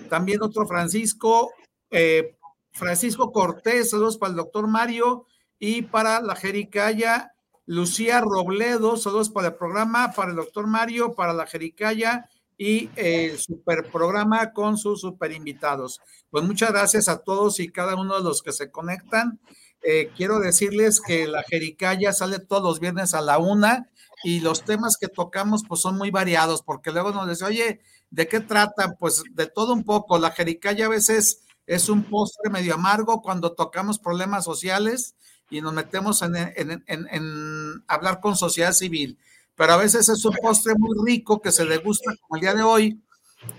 [0.09, 1.51] También otro Francisco,
[1.89, 2.37] eh,
[2.71, 5.25] Francisco Cortés, saludos para el doctor Mario
[5.57, 7.33] y para la Jericaya.
[7.65, 13.37] Lucía Robledo, saludos para el programa, para el doctor Mario, para la Jericaya y el
[13.39, 16.01] super programa con sus super invitados.
[16.29, 19.39] Pues muchas gracias a todos y cada uno de los que se conectan.
[19.83, 23.89] Eh, quiero decirles que la Jericaya sale todos los viernes a la una
[24.23, 28.27] y los temas que tocamos pues son muy variados porque luego nos dice, oye, ¿de
[28.27, 28.95] qué tratan?
[28.99, 30.17] Pues de todo un poco.
[30.19, 35.15] La Jericaya a veces es un postre medio amargo cuando tocamos problemas sociales
[35.49, 39.17] y nos metemos en, en, hablar con sociedad civil.
[39.55, 42.63] Pero a veces es un postre muy rico que se degusta como el día de
[42.63, 43.01] hoy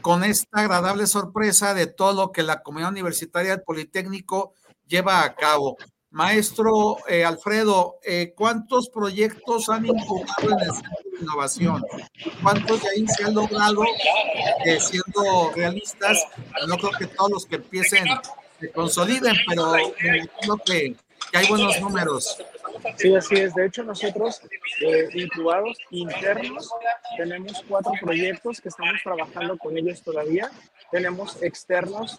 [0.02, 4.54] con esta agradable sorpresa de todo lo que la comunidad universitaria del Politécnico
[4.86, 5.76] lleva a cabo.
[6.10, 11.84] Maestro eh, Alfredo, eh, ¿cuántos proyectos han incubado en el Centro de Innovación?
[12.42, 13.84] ¿Cuántos de ahí se han logrado,
[14.64, 16.26] eh, siendo realistas?
[16.66, 18.04] No creo que todos los que empiecen
[18.58, 20.96] se consoliden, pero creo que,
[21.30, 22.38] que hay buenos números.
[22.96, 23.54] Sí, así es.
[23.54, 24.40] De hecho, nosotros,
[25.14, 26.70] incubados internos,
[27.16, 30.50] tenemos cuatro proyectos que estamos trabajando con ellos todavía.
[30.90, 32.18] Tenemos externos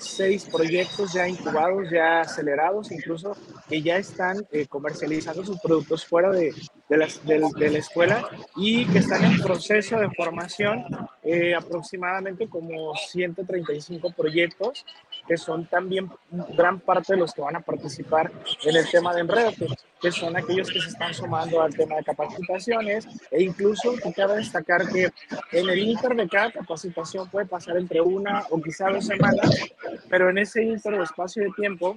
[0.00, 3.36] seis proyectos ya incubados, ya acelerados, incluso
[3.68, 6.52] que ya están eh, comercializando sus productos fuera de,
[6.88, 10.84] de, la escuela y que están en proceso de formación,
[11.22, 14.84] eh, aproximadamente como 135 proyectos,
[15.30, 16.10] que son también
[16.56, 18.32] gran parte de los que van a participar
[18.64, 19.52] en el tema de enredo,
[20.00, 24.88] que, son aquellos que se están sumando al tema de capacitaciones e incluso cabe destacar
[24.88, 25.08] que
[25.52, 29.70] en el inter de cada capacitación puede pasar entre una o quizá dos semanas,
[30.08, 31.96] pero en ese inter de espacio de tiempo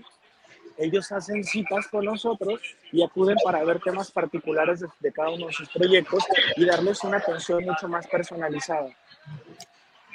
[0.78, 5.54] ellos hacen citas con nosotros y acuden para ver temas particulares de, cada uno de
[5.54, 6.24] sus proyectos
[6.56, 8.90] y darles una atención mucho más personalizada.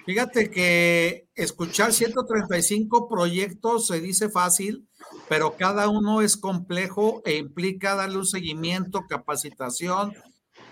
[0.09, 4.89] Fíjate que escuchar 135 proyectos se dice fácil,
[5.29, 10.15] pero cada uno es complejo e implica darle un seguimiento, capacitación,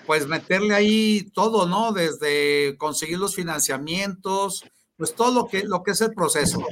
[0.06, 1.92] pues meterle ahí todo, ¿no?
[1.92, 4.64] Desde conseguir los financiamientos,
[4.96, 6.64] pues todo lo que, lo que es el proceso.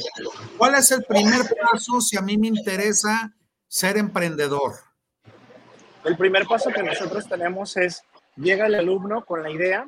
[0.56, 3.34] ¿Cuál es el primer paso si a mí me interesa
[3.68, 4.72] ser emprendedor?
[6.02, 8.00] El primer paso que nosotros tenemos es,
[8.36, 9.86] llega el alumno con la idea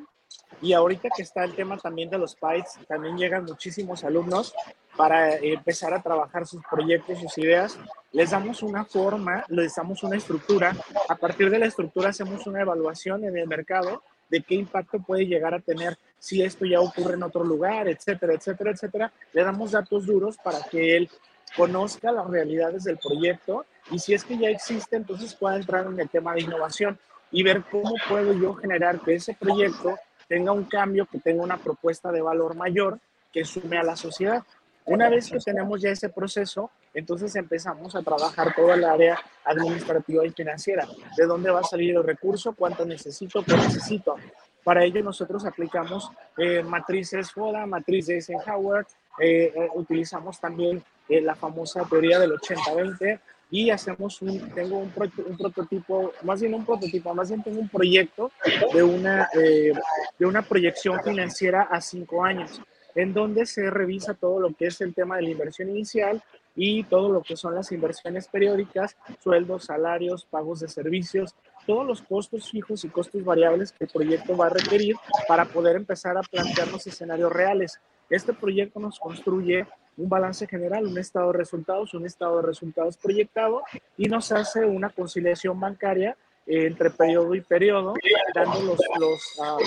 [0.61, 4.53] y ahorita que está el tema también de los PITES, también llegan muchísimos alumnos
[4.95, 7.77] para empezar a trabajar sus proyectos, sus ideas.
[8.11, 10.75] Les damos una forma, les damos una estructura.
[11.07, 15.25] A partir de la estructura hacemos una evaluación en el mercado de qué impacto puede
[15.27, 19.13] llegar a tener si esto ya ocurre en otro lugar, etcétera, etcétera, etcétera.
[19.33, 21.09] Le damos datos duros para que él
[21.55, 25.99] conozca las realidades del proyecto y si es que ya existe, entonces pueda entrar en
[25.99, 26.99] el tema de innovación
[27.31, 29.97] y ver cómo puedo yo generar que ese proyecto
[30.27, 32.99] tenga un cambio, que tenga una propuesta de valor mayor
[33.31, 34.43] que sume a la sociedad.
[34.85, 40.25] Una vez que tenemos ya ese proceso, entonces empezamos a trabajar toda el área administrativa
[40.25, 40.87] y financiera.
[41.17, 42.53] ¿De dónde va a salir el recurso?
[42.53, 43.43] ¿Cuánto necesito?
[43.43, 44.15] ¿Qué necesito?
[44.63, 48.85] Para ello nosotros aplicamos eh, matrices FODA, matriz de Eisenhower,
[49.19, 53.19] eh, eh, utilizamos también la famosa teoría del 80-20
[53.49, 58.31] y hacemos un, tengo un, prototipo, más bien un prototipo, más bien tengo un proyecto
[58.73, 62.61] de una, de una proyección financiera a cinco años
[62.97, 66.21] en donde se revisa todo lo que es el tema de la inversión inicial
[66.55, 71.35] y todo lo que son las inversiones periódicas, sueldos, salarios, pagos de servicios,
[71.67, 74.95] todos los costos fijos y costos variables que el proyecto va a requerir
[75.27, 77.79] para poder empezar a plantearnos escenarios reales.
[78.09, 79.67] Este proyecto nos construye
[79.97, 83.63] un balance general, un estado de resultados, un estado de resultados proyectado
[83.97, 87.93] y nos hace una conciliación bancaria entre periodo y periodo,
[88.33, 89.57] dando los, los ah,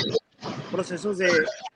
[0.71, 1.31] procesos de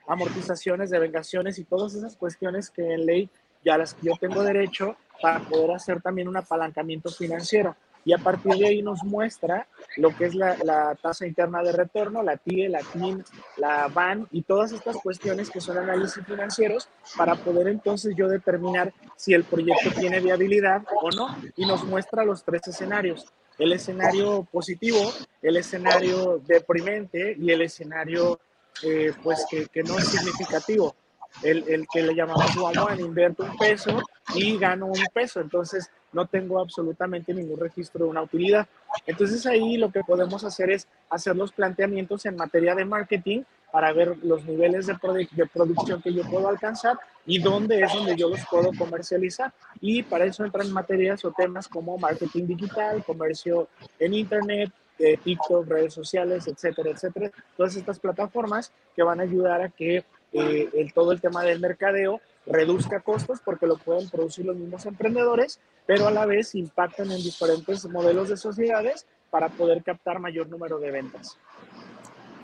[0.07, 3.29] amortizaciones, de vengaciones y todas esas cuestiones que en ley
[3.63, 7.75] ya las que yo tengo derecho para poder hacer también un apalancamiento financiero.
[8.05, 12.21] Y a partir de ahí nos muestra lo que es la, tasa interna de retorno,
[12.21, 13.23] la TIE, la TIN,
[13.57, 16.87] la BAN y todas estas cuestiones que son análisis financieros
[17.17, 21.35] para poder entonces yo determinar si el proyecto tiene viabilidad o no.
[21.57, 23.25] Y nos muestra los tres escenarios.
[23.57, 28.39] El escenario positivo, el escenario deprimente y el escenario
[28.83, 30.95] eh, pues que no es significativo
[31.43, 34.01] el, el que le llamamos one invierto un peso
[34.33, 38.67] y gano un peso, entonces no tengo absolutamente ningún registro de una utilidad.
[39.05, 43.91] Entonces ahí lo que podemos hacer es hacer los planteamientos en materia de marketing para
[43.91, 44.95] ver los niveles de,
[45.31, 49.51] de producción que yo puedo alcanzar y dónde es donde yo los puedo comercializar.
[49.81, 53.67] Y para eso entran materias o temas como marketing digital, comercio
[53.99, 57.31] en Internet, eh, TikTok, redes sociales, etcétera, etcétera.
[57.57, 60.05] Todas estas plataformas que van a ayudar a que
[60.37, 64.85] eh, el, todo el tema del mercadeo reduzca costos porque lo pueden producir los mismos
[64.85, 70.47] emprendedores, pero a la vez impactan en diferentes modelos de sociedades para poder captar mayor
[70.49, 71.37] número de ventas.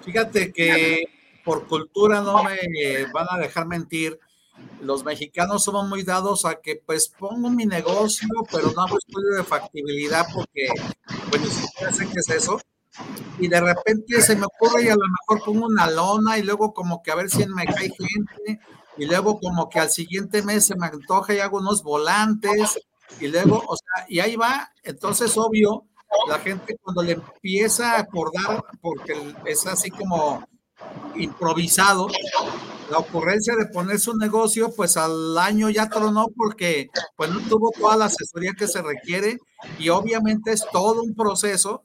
[0.04, 1.04] Fíjate que
[1.44, 2.58] por cultura no me
[3.14, 4.20] van a dejar mentir.
[4.82, 9.36] Los mexicanos somos muy dados a que pues pongo mi negocio, pero no hago estudio
[9.38, 10.68] de factibilidad porque
[11.30, 12.60] pues ni siquiera sé qué es eso
[13.40, 16.74] y de repente se me ocurre y a lo mejor pongo una lona y luego
[16.74, 18.60] como que a ver si me cae gente
[18.98, 22.80] y luego como que al siguiente mes se me antoja y hago unos volantes
[23.20, 25.86] y luego, o sea, y ahí va, entonces obvio,
[26.28, 29.14] la gente cuando le empieza a acordar, porque
[29.46, 30.48] es así como
[31.16, 32.08] improvisado,
[32.90, 37.72] la ocurrencia de poner su negocio, pues al año ya tronó porque pues no tuvo
[37.72, 39.38] toda la asesoría que se requiere
[39.80, 41.84] y obviamente es todo un proceso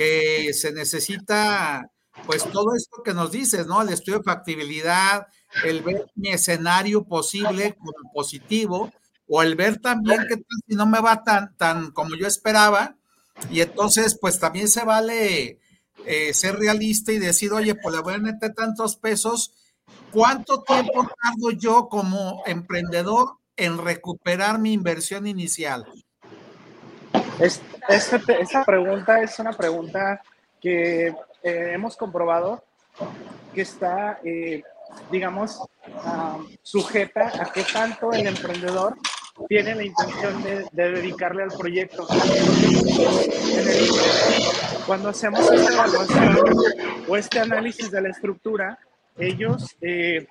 [0.00, 1.90] que se necesita,
[2.24, 3.82] pues todo esto que nos dices, ¿no?
[3.82, 5.26] El estudio de factibilidad,
[5.62, 8.90] el ver mi escenario posible como positivo,
[9.28, 10.36] o el ver también que
[10.66, 12.96] si no me va tan, tan como yo esperaba,
[13.50, 15.60] y entonces pues también se vale
[16.06, 19.52] eh, ser realista y decir, oye, pues le voy a meter tantos pesos,
[20.10, 25.84] ¿cuánto tiempo tardo yo como emprendedor en recuperar mi inversión inicial?
[27.38, 30.20] Es, esta, pregunta es una pregunta
[30.60, 32.62] que eh, hemos comprobado
[33.54, 34.62] que está, eh,
[35.10, 35.62] digamos,
[36.62, 38.96] sujeta a que tanto el emprendedor
[39.48, 42.06] tiene la intención de, dedicarle al proyecto.
[44.86, 46.38] cuando hacemos esta evaluación
[47.08, 48.78] o este análisis de la estructura,
[49.16, 50.26] ellos eh,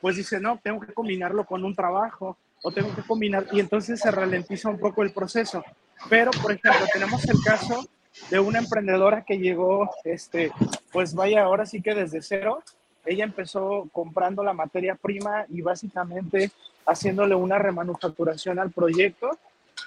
[0.00, 4.00] pues dicen, no, tengo que combinarlo con un trabajo o tengo que combinar, y entonces
[4.00, 5.64] se ralentiza un poco el proceso.
[6.08, 7.84] Pero, por ejemplo, tenemos el caso
[8.30, 10.52] de una emprendedora que llegó, este,
[10.92, 12.62] pues vaya, ahora sí que desde cero,
[13.06, 16.50] ella empezó comprando la materia prima y básicamente
[16.86, 19.30] haciéndole una remanufacturación al proyecto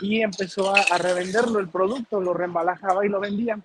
[0.02, 3.60] y empezó a, a revenderlo el producto, lo reembalajaba y lo vendía.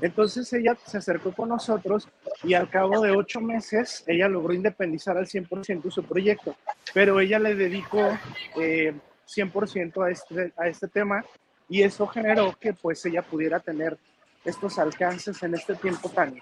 [0.00, 2.08] Entonces ella se acercó con nosotros
[2.42, 6.56] y al cabo de ocho meses ella logró independizar al 100% su proyecto,
[6.92, 8.18] pero ella le dedicó
[8.60, 8.94] eh,
[9.26, 11.24] 100% a este, a este tema
[11.68, 13.98] y eso generó que pues ella pudiera tener
[14.44, 16.40] estos alcances en este tiempo tan,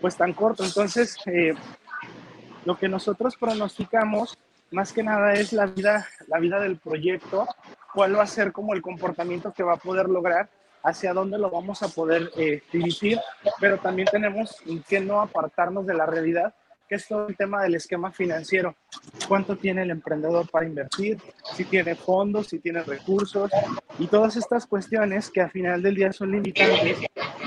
[0.00, 0.64] pues tan corto.
[0.64, 1.54] Entonces, eh,
[2.64, 4.36] lo que nosotros pronosticamos
[4.70, 7.46] más que nada es la vida, la vida del proyecto,
[7.92, 10.48] cuál va a ser como el comportamiento que va a poder lograr
[10.82, 13.18] hacia dónde lo vamos a poder eh, dirigir,
[13.60, 14.56] pero también tenemos
[14.88, 16.54] que no apartarnos de la realidad,
[16.90, 18.74] que es todo el tema del esquema financiero.
[19.28, 21.18] ¿Cuánto tiene el emprendedor para invertir?
[21.54, 23.48] Si tiene fondos, si tiene recursos
[24.00, 26.98] y todas estas cuestiones que al final del día son limitantes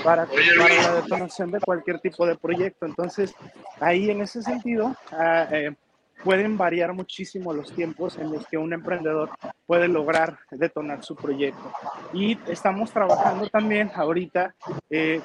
[0.01, 2.85] para, para la detonación de cualquier tipo de proyecto.
[2.85, 3.35] Entonces,
[3.81, 5.75] ahí en ese sentido, ah, eh,
[6.23, 9.29] pueden variar muchísimo los tiempos en los que un emprendedor
[9.65, 11.71] puede lograr detonar su proyecto.
[12.13, 14.55] Y estamos trabajando también ahorita,
[14.89, 15.21] eh,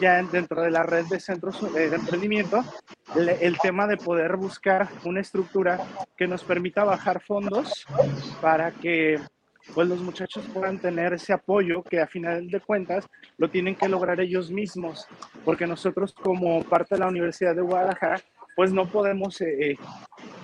[0.00, 2.64] ya dentro de la red de centros eh, de emprendimiento,
[3.16, 5.80] el tema de poder buscar una estructura
[6.16, 7.86] que nos permita bajar fondos
[8.40, 9.20] para que
[9.74, 13.88] pues los muchachos puedan tener ese apoyo que a final de cuentas lo tienen que
[13.88, 15.06] lograr ellos mismos,
[15.44, 18.20] porque nosotros como parte de la Universidad de Guadalajara,
[18.54, 19.78] pues no podemos eh,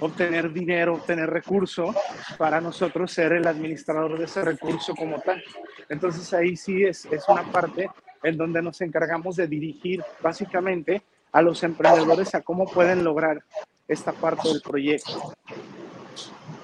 [0.01, 1.95] obtener dinero, obtener recurso
[2.37, 5.43] para nosotros ser el administrador de ese recurso como tal.
[5.89, 7.91] Entonces ahí sí es, es una parte
[8.23, 11.03] en donde nos encargamos de dirigir básicamente
[11.33, 13.43] a los emprendedores a cómo pueden lograr
[13.87, 15.35] esta parte del proyecto.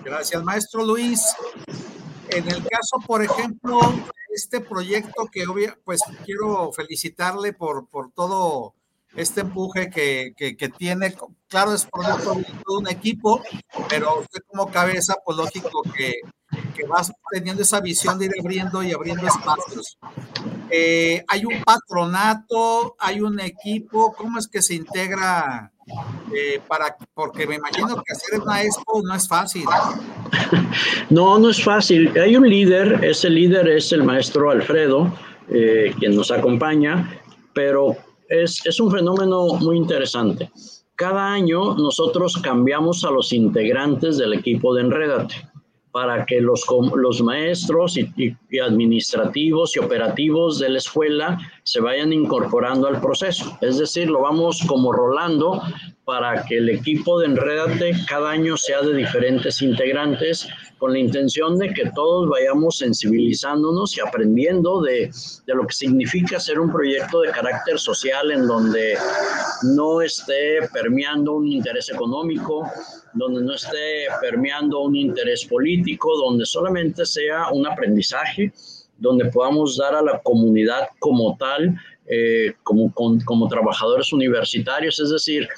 [0.05, 1.21] Gracias, maestro Luis.
[2.29, 3.79] En el caso, por ejemplo,
[4.35, 5.45] este proyecto que
[5.85, 8.75] pues quiero felicitarle por, por todo
[9.17, 11.15] este empuje que, que, tiene,
[11.49, 13.43] claro, es producto de un equipo,
[13.89, 16.15] pero usted como cabeza, pues lógico que,
[16.75, 19.99] que va teniendo esa visión de ir abriendo y abriendo espacios.
[20.71, 25.71] Eh, hay un patronato, hay un equipo, ¿cómo es que se integra
[26.35, 29.65] eh, para, porque me imagino que hacer una expo no es fácil.
[31.11, 32.13] No, no es fácil.
[32.19, 35.13] Hay un líder, ese líder es el maestro Alfredo,
[35.49, 37.21] eh, quien nos acompaña,
[37.53, 37.97] pero
[38.29, 40.51] es, es un fenómeno muy interesante.
[40.97, 45.35] Cada año nosotros cambiamos a los integrantes del equipo de Enredate
[45.95, 46.65] para que los,
[46.97, 53.57] los maestros y, administrativos y operativos de la escuela se vayan incorporando al proceso.
[53.61, 55.63] Es decir, lo vamos como rolando
[56.05, 60.47] para que el equipo de Enredate cada año sea de diferentes integrantes
[60.79, 65.11] con la intención de que todos vayamos sensibilizándonos y aprendiendo de,
[65.47, 68.99] de, lo que significa ser un proyecto de carácter social en donde
[69.63, 72.69] no esté permeando un interés económico,
[73.15, 78.53] donde no esté permeando un interés político, donde solamente sea un aprendizaje,
[78.99, 81.77] donde podamos dar a la comunidad como tal,
[82.07, 85.49] eh, como, como trabajadores universitarios, es decir,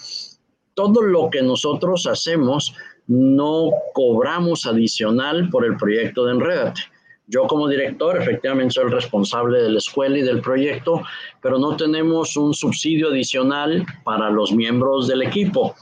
[0.76, 2.74] todo lo que nosotros hacemos
[3.08, 6.82] no cobramos adicional por el proyecto de Enredate.
[7.28, 11.02] Yo como director efectivamente soy el responsable de la escuela y del proyecto,
[11.40, 15.74] pero no tenemos un subsidio adicional para los miembros del equipo.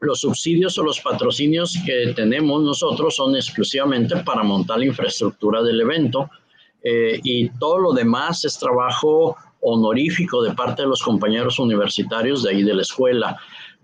[0.00, 5.82] Los subsidios o los patrocinios que tenemos nosotros son exclusivamente para montar la infraestructura del
[5.82, 6.30] evento
[6.82, 12.50] eh, y todo lo demás es trabajo honorífico de parte de los compañeros universitarios de
[12.50, 13.38] ahí de la escuela.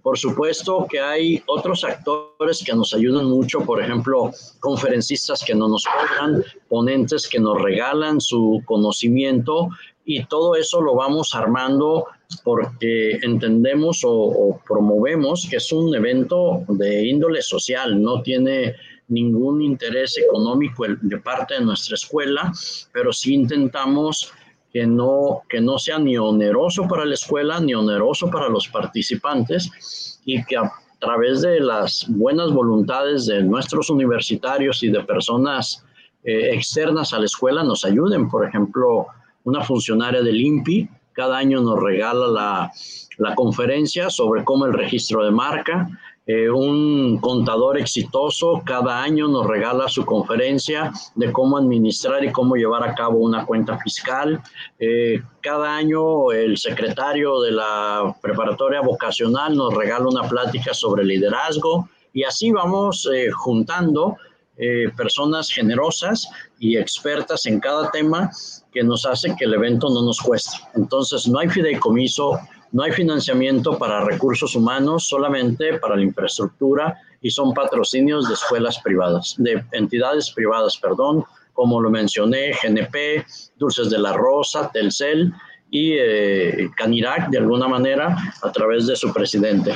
[0.07, 4.31] Por supuesto que hay otros actores que nos ayudan mucho, por ejemplo,
[4.61, 9.69] conferencistas que no nos cobran, ponentes que nos regalan su conocimiento
[10.05, 12.07] y todo eso lo vamos armando
[12.45, 18.77] porque entendemos o, promovemos que es un evento de índole social, no tiene
[19.09, 22.53] ningún interés económico de parte de nuestra escuela,
[22.93, 24.33] pero sí intentamos
[24.77, 30.21] que no, que no sea ni oneroso para la escuela ni oneroso para los participantes
[30.27, 35.83] y que a través de las buenas voluntades de nuestros universitarios y de personas
[36.25, 38.29] eh, externas a la escuela nos ayuden.
[38.29, 39.07] Por ejemplo,
[39.45, 42.73] una funcionaria del INPI cada año nos regala la,
[43.17, 45.89] la conferencia sobre cómo el registro de marca.
[46.29, 52.57] Eh, un contador exitoso cada año nos regala su conferencia de cómo administrar y cómo
[52.57, 54.43] llevar a cabo una cuenta fiscal.
[54.81, 61.89] Eh, cada año el secretario de la preparatoria vocacional nos regala una plática sobre liderazgo
[62.13, 64.17] y así vamos eh, juntando
[64.97, 66.27] personas generosas
[66.59, 68.31] y expertas en cada tema
[68.73, 70.57] que nos hace que el evento no nos cueste.
[70.75, 72.41] Entonces no hay fideicomiso
[72.77, 78.79] no hay financiamiento para recursos humanos, solamente para la infraestructura y son patrocinios de escuelas
[78.81, 81.25] privadas, de entidades privadas, perdón,
[81.55, 83.25] como lo mencioné, GNP,
[83.57, 85.33] Dulces de la Rosa, Telcel
[85.71, 89.75] y eh, Canirac, de alguna manera, a través de su presidente.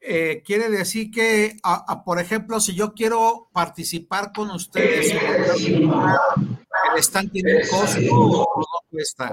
[0.00, 1.58] Eh, quiere decir que,
[2.06, 9.30] por ejemplo, si yo quiero participar con ustedes, ¿el stand tiene costo o no cuesta?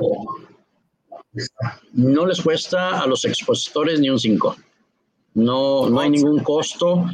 [1.94, 4.56] No les cuesta a los expositores ni un 5.
[5.34, 7.06] No, no hay ningún costo.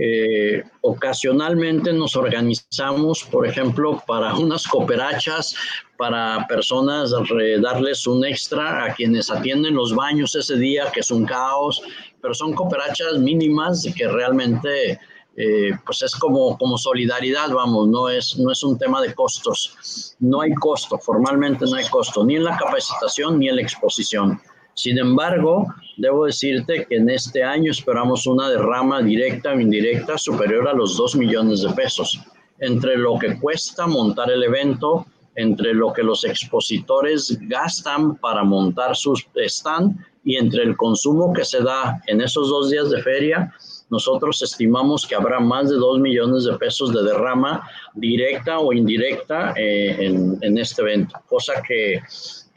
[0.00, 5.56] Eh, ocasionalmente nos organizamos, por ejemplo, para unas cooperachas,
[5.96, 7.12] para personas,
[7.60, 11.82] darles un extra a quienes atienden los baños ese día, que es un caos,
[12.22, 15.00] pero son cooperachas mínimas que realmente
[15.36, 20.16] eh, pues es como, como solidaridad, vamos, no es, no es un tema de costos.
[20.20, 24.40] No hay costo, formalmente no hay costo, ni en la capacitación ni en la exposición.
[24.74, 25.66] Sin embargo,
[25.96, 30.96] debo decirte que en este año esperamos una derrama directa o indirecta superior a los
[30.96, 32.20] 2 millones de pesos,
[32.58, 35.06] entre lo que cuesta montar el evento,
[35.36, 39.14] entre lo que los expositores gastan para montar su
[39.46, 43.52] stand y entre el consumo que se da en esos dos días de feria
[43.94, 47.62] nosotros estimamos que habrá más de 2 millones de pesos de derrama
[47.94, 52.02] directa o indirecta eh, en, en, este evento, cosa que,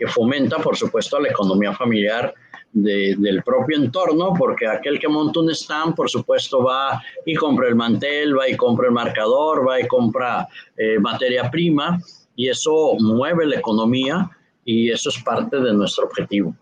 [0.08, 2.34] fomenta, por supuesto, la economía familiar
[2.74, 7.76] del propio entorno, porque aquel que monta un stand, por supuesto, va y compra el
[7.76, 12.00] mantel, va y compra el marcador, va y compra eh, materia prima,
[12.36, 14.30] y eso mueve la economía
[14.66, 16.56] y eso es parte de nuestro objetivo.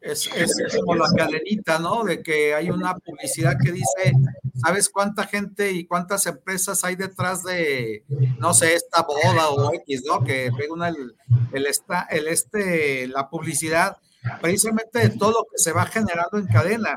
[0.00, 0.28] Es,
[0.76, 2.04] como la cadenita, ¿no?
[2.04, 4.12] De que hay una publicidad que dice,
[4.54, 8.04] ¿sabes cuánta gente y cuántas empresas hay detrás de,
[8.38, 10.22] no sé, esta boda o X, ¿no?
[10.22, 11.16] Que pega el,
[11.52, 13.96] el, esta, el este, la publicidad,
[14.40, 16.96] precisamente de todo lo que se va generando en cadena.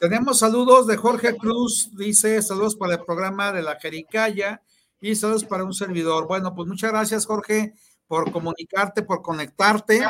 [0.00, 4.62] Tenemos saludos de Jorge Cruz, dice saludos para el programa de la Jericaya
[5.00, 6.26] y saludos para un servidor.
[6.26, 7.74] Bueno, pues muchas gracias, Jorge,
[8.06, 10.02] por comunicarte, por conectarte.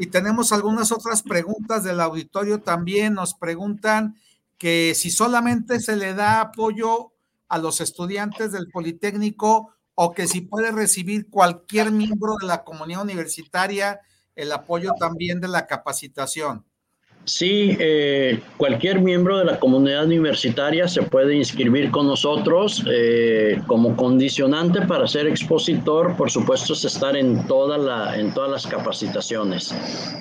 [0.00, 3.12] Y tenemos algunas otras preguntas del auditorio también.
[3.12, 4.16] Nos preguntan
[4.56, 7.12] que si solamente se le da apoyo
[7.48, 13.02] a los estudiantes del Politécnico o que si puede recibir cualquier miembro de la comunidad
[13.02, 14.00] universitaria
[14.36, 16.64] el apoyo también de la capacitación.
[17.24, 23.94] Sí, eh, cualquier miembro de la comunidad universitaria se puede inscribir con nosotros eh, como
[23.94, 27.44] condicionante para ser expositor, por supuesto, es estar en, en
[28.34, 29.74] todas las capacitaciones.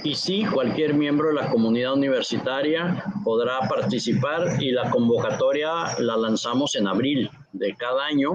[0.03, 6.75] Y sí, cualquier miembro de la comunidad universitaria podrá participar y la convocatoria la lanzamos
[6.75, 8.31] en abril de cada año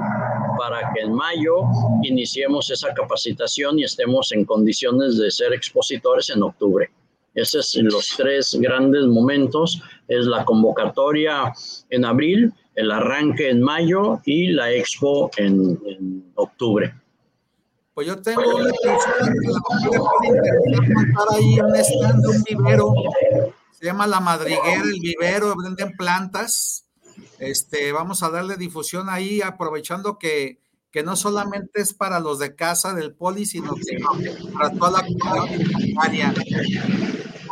[0.58, 1.64] para que en mayo
[2.02, 6.90] iniciemos esa capacitación y estemos en condiciones de ser expositores en octubre.
[7.34, 11.52] Esos son los tres grandes momentos, es la convocatoria
[11.90, 16.94] en abril, el arranque en mayo y la expo en, octubre.
[17.92, 20.40] Pues yo tengo una persona que la puede
[21.36, 22.92] ahí un stand, un vivero,
[23.70, 26.86] se llama La Madriguera, el vivero, venden plantas.
[27.38, 30.58] Este, vamos a darle difusión ahí, aprovechando que,
[30.90, 33.98] que no solamente es para los de casa del poli, sino que
[34.52, 36.34] para toda la comunidad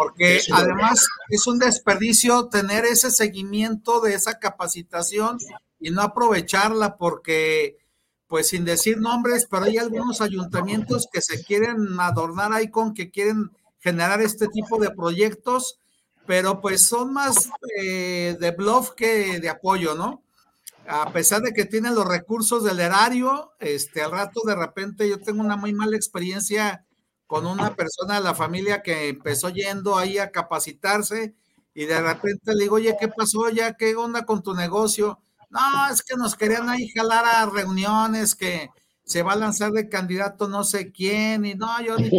[0.03, 5.39] porque además es un desperdicio tener ese seguimiento de esa capacitación
[5.79, 7.77] y no aprovecharla porque,
[8.27, 13.11] pues sin decir nombres, pero hay algunos ayuntamientos que se quieren adornar ahí con que
[13.11, 15.79] quieren generar este tipo de proyectos,
[16.27, 17.51] pero pues son más
[17.81, 20.25] eh, de bluff que de apoyo, ¿no?
[20.89, 25.21] A pesar de que tienen los recursos del erario, este, al rato de repente yo
[25.21, 26.85] tengo una muy mala experiencia
[27.33, 31.35] con una persona de la familia que empezó yendo ahí a capacitarse
[31.73, 33.73] y de repente le digo, oye, ¿qué pasó ya?
[33.73, 35.19] ¿Qué onda con tu negocio?
[35.49, 35.61] No,
[35.91, 38.69] es que nos querían ahí jalar a reuniones, que
[39.03, 42.11] se va a lanzar de candidato no sé quién, y no, yo ni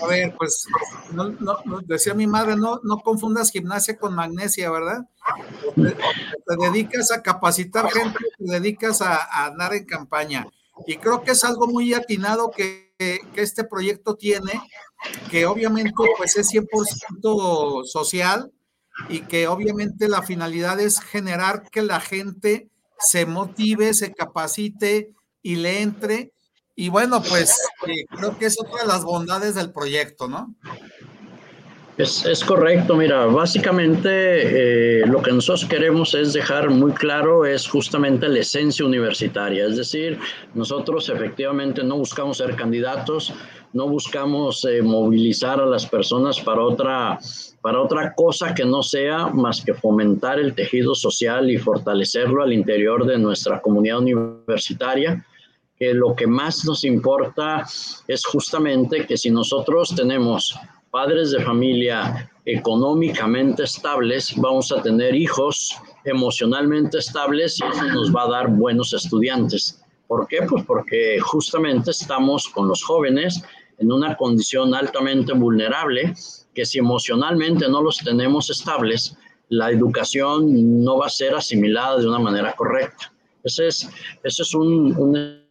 [0.00, 0.68] A ver, pues,
[1.10, 5.08] no, no, decía mi madre, no, no confundas gimnasia con magnesia, ¿verdad?
[5.74, 10.46] Te, dedicas a capacitar gente, te dedicas a, a andar en campaña.
[10.86, 14.60] Y creo que es algo muy atinado que, este proyecto tiene,
[15.30, 18.52] que obviamente pues es 100% social
[19.08, 22.68] y que obviamente la finalidad es generar que la gente
[22.98, 26.32] se motive, se capacite y le entre.
[26.76, 30.54] Y bueno, pues eh, creo que es otra de las bondades del proyecto, ¿no?
[31.96, 34.08] Es, es, correcto, mira, básicamente
[35.02, 39.76] eh, lo que nosotros queremos es dejar muy claro es justamente la esencia universitaria, es
[39.76, 40.18] decir,
[40.54, 43.32] nosotros efectivamente no buscamos ser candidatos,
[43.72, 47.20] no buscamos eh, movilizar a las personas para otra,
[47.60, 52.52] para otra cosa que no sea más que fomentar el tejido social y fortalecerlo al
[52.52, 55.24] interior de nuestra comunidad universitaria
[55.78, 57.64] que lo que más nos importa
[58.08, 60.56] es justamente que si nosotros tenemos
[60.94, 68.22] padres de familia económicamente estables, vamos a tener hijos emocionalmente estables y eso nos va
[68.22, 69.82] a dar buenos estudiantes.
[70.06, 70.42] ¿Por qué?
[70.48, 73.42] Pues porque justamente estamos con los jóvenes
[73.78, 76.14] en una condición altamente vulnerable
[76.54, 79.16] que si emocionalmente no los tenemos estables,
[79.48, 83.12] la educación no va a ser asimilada de una manera correcta.
[83.42, 83.90] Ese es,
[84.22, 85.44] ese es un, un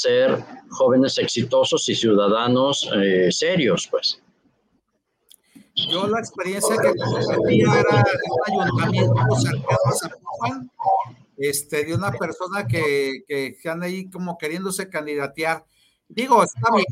[0.00, 4.22] ser jóvenes exitosos y ciudadanos eh, serios, pues.
[5.74, 6.92] Yo la experiencia que
[7.44, 8.04] tenía era
[8.48, 10.70] un ayuntamiento cercano a Zapopan,
[11.36, 15.64] este, de una persona que, que, anda ahí como queriéndose candidatear.
[16.08, 16.86] Digo, está bien,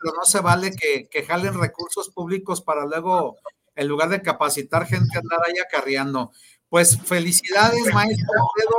[0.00, 3.36] pero no se vale que, que jalen recursos públicos para luego,
[3.74, 6.32] en lugar de capacitar gente, andar ahí acarreando.
[6.68, 8.32] Pues felicidades, maestro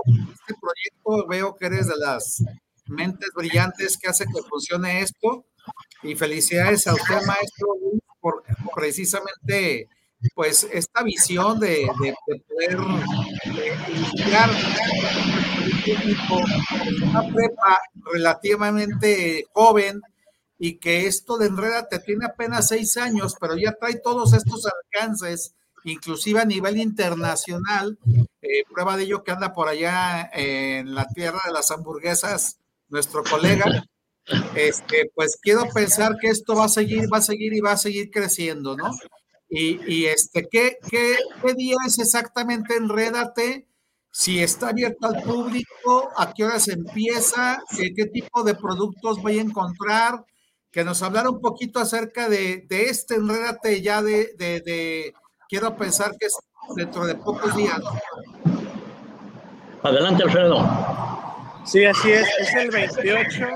[0.07, 2.43] Este proyecto veo que eres de las
[2.85, 5.45] mentes brillantes que hace que funcione esto.
[6.01, 7.67] Y felicidades a usted, maestro,
[8.19, 8.43] por
[8.75, 9.87] precisamente
[10.35, 11.87] pues esta visión de,
[12.47, 12.77] poder
[13.89, 14.49] iniciar
[17.03, 17.79] una prepa
[18.11, 20.01] relativamente joven
[20.57, 25.55] y que esto de Enredate tiene apenas seis años, pero ya trae todos estos alcances,
[25.83, 27.97] inclusive a nivel internacional.
[28.41, 32.59] Eh, prueba de ello que anda por allá en la tierra de las hamburguesas,
[32.93, 33.65] nuestro colega.
[34.55, 37.77] Este, pues quiero pensar que esto va a seguir, va a seguir y va a
[37.77, 38.91] seguir creciendo, ¿no?
[39.49, 43.67] Y, este, ¿qué, qué, qué día es exactamente Enrédate?
[44.09, 49.41] Si está abierto al público, a qué horas empieza, qué, tipo de productos voy a
[49.41, 50.25] encontrar,
[50.71, 55.13] que nos hablara un poquito acerca de, de este Enrédate ya de, de,
[55.49, 56.37] quiero pensar que es
[56.75, 57.79] dentro de pocos días.
[59.83, 61.12] Adelante, Alfredo.
[61.65, 62.27] Sí, así es.
[62.39, 63.47] Es el 28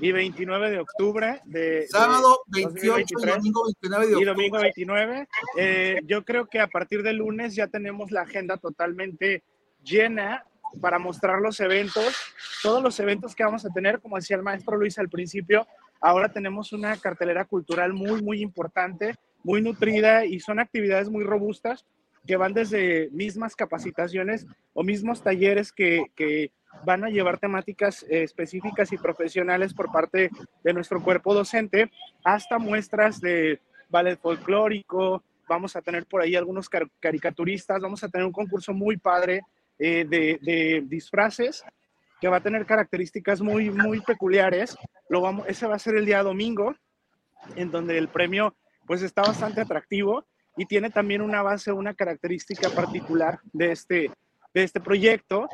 [0.00, 4.22] y 29 de octubre de sábado 28 y domingo 29 de octubre.
[4.22, 5.28] Y domingo 29.
[5.58, 9.42] Eh, yo creo que a partir del lunes ya tenemos la agenda totalmente
[9.82, 10.44] llena
[10.80, 12.14] para mostrar los eventos,
[12.62, 15.66] todos los eventos que vamos a tener, como decía el maestro Luis al principio,
[16.00, 21.86] ahora tenemos una cartelera cultural muy, muy importante, muy nutrida y son actividades muy robustas
[22.26, 26.52] que van desde mismas capacitaciones o mismos talleres que, que
[26.84, 30.30] van a llevar temáticas eh, específicas y profesionales por parte
[30.62, 31.90] de nuestro cuerpo docente,
[32.24, 36.68] hasta muestras de ballet folclórico, vamos a tener por ahí algunos
[37.00, 39.42] caricaturistas, vamos a tener un concurso muy padre
[39.78, 41.64] eh, de, de, disfraces
[42.20, 44.76] que va a tener características muy, muy peculiares.
[45.08, 46.74] Lo vamos, ese va a ser el día domingo,
[47.56, 48.54] en donde el premio
[48.86, 50.26] pues está bastante atractivo
[50.56, 54.10] y tiene también una base, una característica particular de este,
[54.58, 55.48] de este proyecto.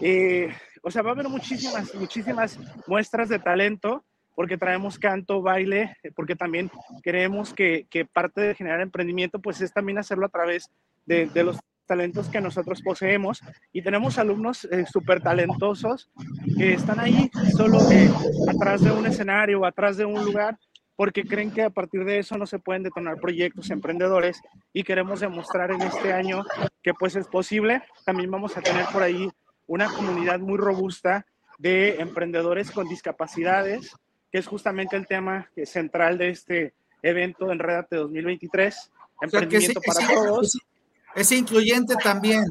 [0.00, 5.94] Eh, o sea, va a haber muchísimas, muchísimas muestras de talento porque traemos canto, baile,
[6.16, 6.70] porque también
[7.02, 10.70] creemos que, que parte de generar emprendimiento pues es también hacerlo a través
[11.04, 13.40] de, de los talentos que nosotros poseemos
[13.72, 16.10] y tenemos alumnos eh, súper talentosos
[16.56, 18.10] que están ahí solo eh,
[18.48, 20.58] atrás de un escenario o atrás de un lugar
[21.02, 24.40] porque creen que a partir de eso no se pueden detonar proyectos emprendedores
[24.72, 26.44] y queremos demostrar en este año
[26.80, 27.82] que pues es posible.
[28.04, 29.28] También vamos a tener por ahí
[29.66, 31.26] una comunidad muy robusta
[31.58, 33.96] de emprendedores con discapacidades,
[34.30, 38.92] que es justamente el tema central de este evento en Redate 2023.
[39.22, 40.54] Emprendimiento para todos.
[41.16, 42.44] Es, es incluyente también.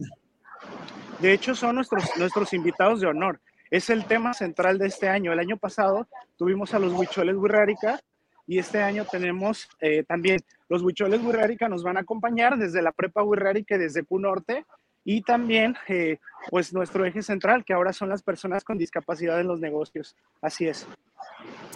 [1.20, 3.39] De hecho, son nuestros, nuestros invitados de honor.
[3.70, 5.32] Es el tema central de este año.
[5.32, 8.02] El año pasado tuvimos a los Huicholes Wirrárica,
[8.48, 10.39] y este año tenemos eh, también
[10.70, 14.66] los Huicholes Wirrárica nos van a acompañar desde la Prepa Wirrárica desde Q Norte
[15.04, 16.18] y también eh,
[16.50, 20.16] pues nuestro eje central que ahora son las personas con discapacidad en los negocios.
[20.42, 20.88] Así es.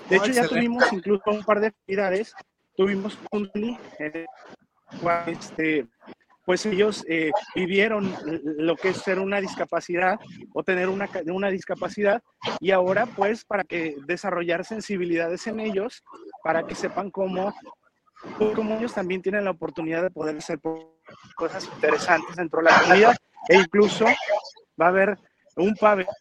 [0.09, 2.35] De hecho ya tuvimos incluso un par de actividades.
[2.75, 3.49] Tuvimos un
[5.27, 5.87] este,
[6.45, 8.13] pues ellos eh, vivieron
[8.57, 10.19] lo que es ser una discapacidad
[10.53, 12.21] o tener una, una discapacidad
[12.59, 16.03] y ahora pues para que desarrollar sensibilidades en ellos,
[16.43, 17.53] para que sepan cómo,
[18.37, 20.59] cómo ellos también tienen la oportunidad de poder hacer
[21.35, 23.15] cosas interesantes dentro de la comunidad
[23.49, 24.05] e incluso
[24.79, 25.17] va a haber
[25.55, 26.13] un pabellón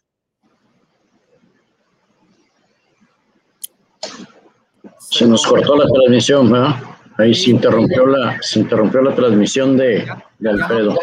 [4.97, 6.94] Se nos cortó la transmisión, ¿verdad?
[7.17, 10.05] Ahí se interrumpió la, se interrumpió la transmisión de,
[10.37, 10.99] de Alfredo.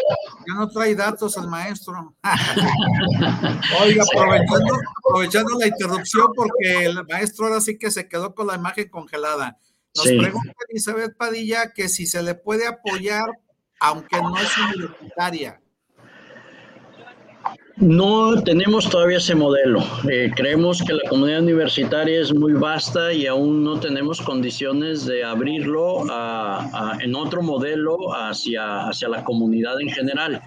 [0.47, 2.15] Ya no, trae datos el maestro.
[3.81, 8.55] Oiga, aprovechando, aprovechando, la interrupción, porque el maestro ahora sí que se quedó con la
[8.55, 9.57] imagen congelada.
[9.95, 10.17] Nos sí.
[10.17, 13.25] pregunta Elizabeth Padilla que si se le puede apoyar,
[13.79, 15.62] aunque no es universitaria.
[17.77, 19.83] No tenemos todavía ese modelo.
[20.07, 25.23] Eh, creemos que la comunidad universitaria es muy vasta y aún no tenemos condiciones de
[25.23, 26.03] abrirlo
[27.01, 30.39] en otro modelo hacia, hacia la comunidad en general.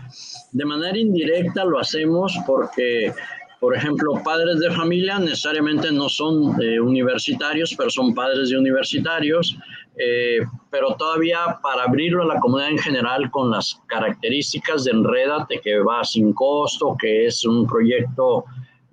[0.53, 3.13] De manera indirecta lo hacemos porque
[3.59, 9.57] por ejemplo, padres de familia necesariamente no son eh, universitarios, pero son padres de universitarios,
[9.99, 10.41] eh,
[10.71, 15.79] pero todavía para abrirlo a la comunidad en general con las características de Enredate, que
[15.79, 18.45] va sin costo, que es un proyecto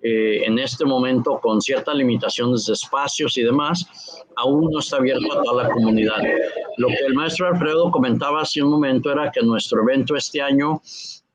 [0.02, 3.86] eh, en este momento con ciertas limitaciones de espacios y demás,
[4.36, 6.22] aún no está abierto a toda la comunidad.
[6.78, 10.82] Lo que el maestro Alfredo comentaba hace un momento era que nuestro evento este año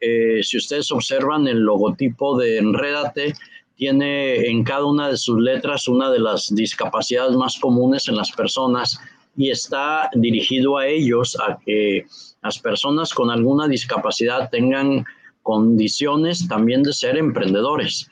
[0.01, 3.35] eh, si ustedes observan el logotipo de Enredate,
[3.77, 8.31] tiene en cada una de sus letras una de las discapacidades más comunes en las
[8.33, 8.99] personas
[9.39, 12.05] y está dirigido a ellos, a que
[12.43, 15.05] las personas con alguna discapacidad tengan
[15.45, 18.11] condiciones también de ser emprendedores.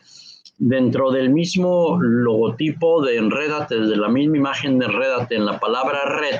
[0.56, 6.04] Dentro del mismo logotipo de Enredate, de la misma imagen de Enredate, en la palabra
[6.04, 6.38] red,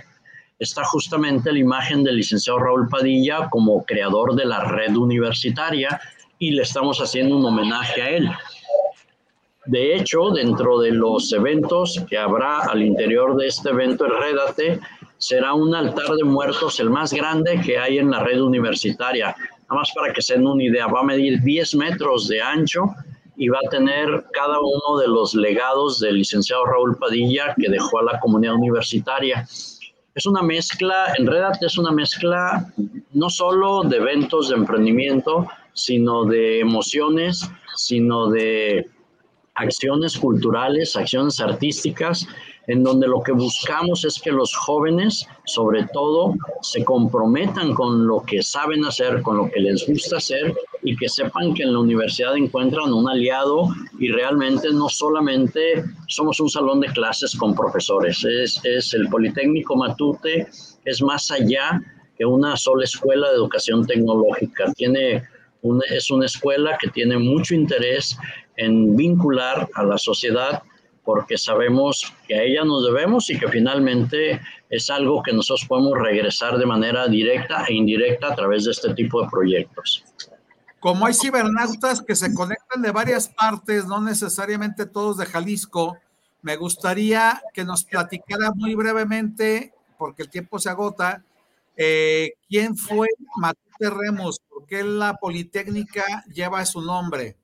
[0.61, 6.01] está justamente la imagen del licenciado Raúl Padilla como creador de la red universitaria
[6.39, 8.31] y le estamos haciendo un homenaje a él.
[9.67, 14.81] De hecho, dentro de los eventos que habrá al interior de este evento, el Rédate,
[15.19, 19.35] será un altar de muertos el más grande que hay en la red universitaria.
[19.69, 22.85] Nada más para que se den una idea, va a medir 10 metros de ancho
[23.37, 27.99] y va a tener cada uno de los legados del licenciado Raúl Padilla que dejó
[27.99, 29.47] a la comunidad universitaria.
[30.15, 32.73] Es una mezcla, en Redate es una mezcla
[33.13, 38.89] no solo de eventos de emprendimiento, sino de emociones, sino de
[39.57, 42.27] acciones culturales, acciones artísticas
[42.67, 48.23] en donde lo que buscamos es que los jóvenes, sobre todo, se comprometan con lo
[48.23, 51.79] que saben hacer, con lo que les gusta hacer y que sepan que en la
[51.79, 58.25] universidad encuentran un aliado y realmente no solamente somos un salón de clases con profesores,
[58.25, 60.49] es, el Politécnico Matute,
[60.85, 61.81] es más allá
[62.19, 64.73] que una sola escuela de educación tecnológica.
[64.75, 65.23] Tiene
[65.91, 68.17] es una escuela que tiene mucho interés
[68.57, 70.63] en vincular a la sociedad
[71.07, 75.97] porque sabemos que a ella nos debemos y que finalmente es algo que nosotros podemos
[75.97, 80.05] regresar de manera directa e indirecta a través de este tipo de proyectos.
[80.81, 85.97] Como hay cibernautas que se conectan de varias partes, no necesariamente todos de Jalisco,
[86.43, 91.25] me gustaría que nos platicara muy brevemente, porque el tiempo se agota,
[91.77, 97.37] eh, quién fue Matute Remos, por qué la Politécnica lleva su nombre.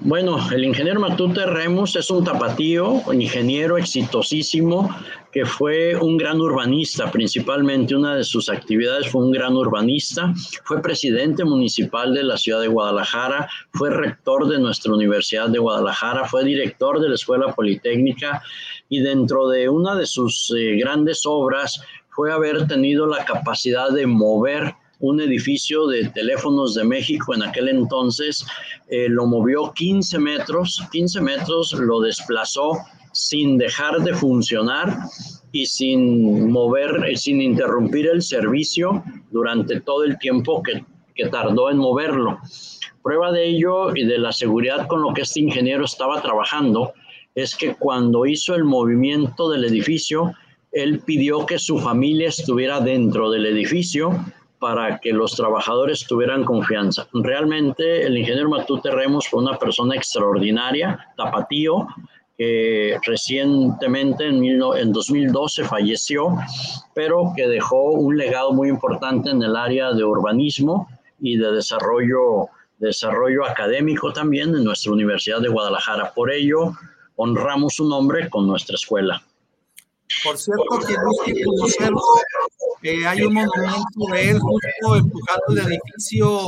[0.00, 4.94] Bueno, el ingeniero Matute Remus es un tapatío, un ingeniero exitosísimo
[5.32, 10.82] que fue un gran urbanista, principalmente una de sus actividades fue un gran urbanista, fue
[10.82, 16.44] presidente municipal de la ciudad de Guadalajara, fue rector de nuestra Universidad de Guadalajara, fue
[16.44, 18.42] director de la Escuela Politécnica
[18.90, 24.06] y dentro de una de sus eh, grandes obras fue haber tenido la capacidad de
[24.06, 28.44] mover un edificio de teléfonos de México en aquel entonces,
[28.88, 32.78] eh, lo movió 15 metros, 15 metros lo desplazó
[33.12, 34.94] sin dejar de funcionar
[35.52, 40.84] y sin mover, eh, sin interrumpir el servicio durante todo el tiempo que,
[41.14, 42.38] que tardó en moverlo.
[43.02, 46.92] Prueba de ello y de la seguridad con lo que este ingeniero estaba trabajando
[47.34, 50.34] es que cuando hizo el movimiento del edificio,
[50.72, 54.12] él pidió que su familia estuviera dentro del edificio
[54.60, 57.08] para que los trabajadores tuvieran confianza.
[57.14, 61.88] Realmente el ingeniero Matute Remos fue una persona extraordinaria, tapatío,
[62.36, 66.36] que recientemente en, en 2012 falleció,
[66.94, 70.88] pero que dejó un legado muy importante en el área de urbanismo
[71.20, 72.48] y de desarrollo,
[72.78, 76.12] desarrollo académico también en nuestra Universidad de Guadalajara.
[76.14, 76.72] Por ello,
[77.16, 79.22] honramos su nombre con nuestra escuela.
[80.24, 82.00] Por cierto, que busque conocerlo,
[82.82, 86.38] eh, hay un monumento de él justo empujando el edificio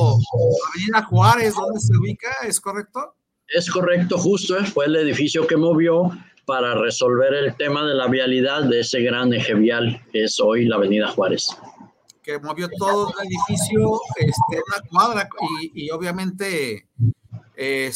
[0.70, 2.30] Avenida Juárez, ¿dónde se ubica?
[2.46, 3.14] ¿Es correcto?
[3.48, 6.10] Es correcto, justo, eh, fue el edificio que movió
[6.46, 10.64] para resolver el tema de la vialidad de ese gran eje vial que es hoy
[10.64, 11.48] la Avenida Juárez.
[12.22, 15.28] Que movió todo el edificio, este, una cuadra,
[15.74, 16.88] y, obviamente,
[17.56, 17.92] eh,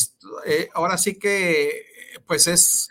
[0.74, 1.86] ahora sí que,
[2.26, 2.88] pues es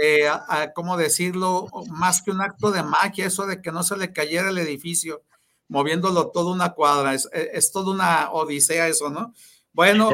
[0.00, 0.28] eh,
[0.74, 1.68] ¿cómo decirlo?
[1.88, 5.22] Más que un acto de magia, eso de que no se le cayera el edificio,
[5.68, 9.34] moviéndolo toda una cuadra, es, es toda una odisea eso, ¿no?
[9.72, 10.10] Bueno,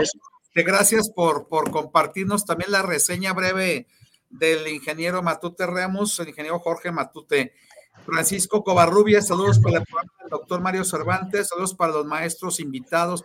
[0.54, 3.86] gracias por, por compartirnos también la reseña breve
[4.30, 7.52] del ingeniero Matute Remus, el ingeniero Jorge Matute.
[8.06, 9.84] Francisco Covarrubias, saludos para el
[10.30, 13.24] doctor Mario Cervantes, saludos para los maestros invitados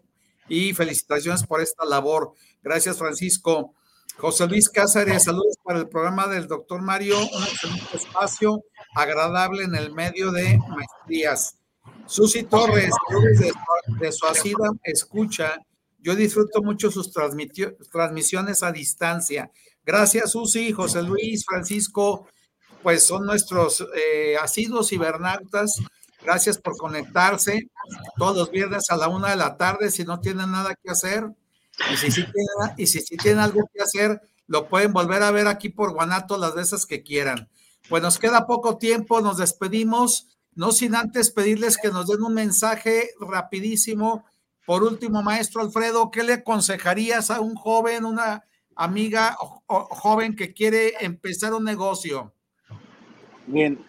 [0.50, 2.34] y felicitaciones por esta labor.
[2.62, 3.74] Gracias, Francisco.
[4.18, 8.64] José Luis Cáceres, saludos para el programa del doctor Mario, un excelente espacio
[8.96, 11.58] agradable en el medio de maestrías.
[12.06, 12.92] Susi Torres,
[13.40, 13.52] de,
[14.00, 15.58] de su asida escucha,
[16.00, 19.52] yo disfruto mucho sus transmisiones a distancia.
[19.84, 22.28] Gracias, Susi, José Luis, Francisco,
[22.84, 25.80] pues son nuestros eh, asiduos cibernautas.
[26.24, 27.70] Gracias por conectarse
[28.18, 29.92] todos los viernes a la una de la tarde.
[29.92, 31.28] Si no tienen nada que hacer,
[31.92, 31.98] y
[32.88, 36.56] si sí tienen, algo que hacer, lo pueden volver a ver aquí por Guanato las
[36.56, 37.50] veces que quieran.
[37.90, 42.34] Pues nos queda poco tiempo, nos despedimos, no sin antes pedirles que nos den un
[42.34, 44.26] mensaje rapidísimo.
[44.66, 48.44] Por último, maestro Alfredo, ¿qué le aconsejarías a un joven, una
[48.76, 52.34] amiga o, joven que quiere empezar un negocio?
[53.48, 53.80] Bien,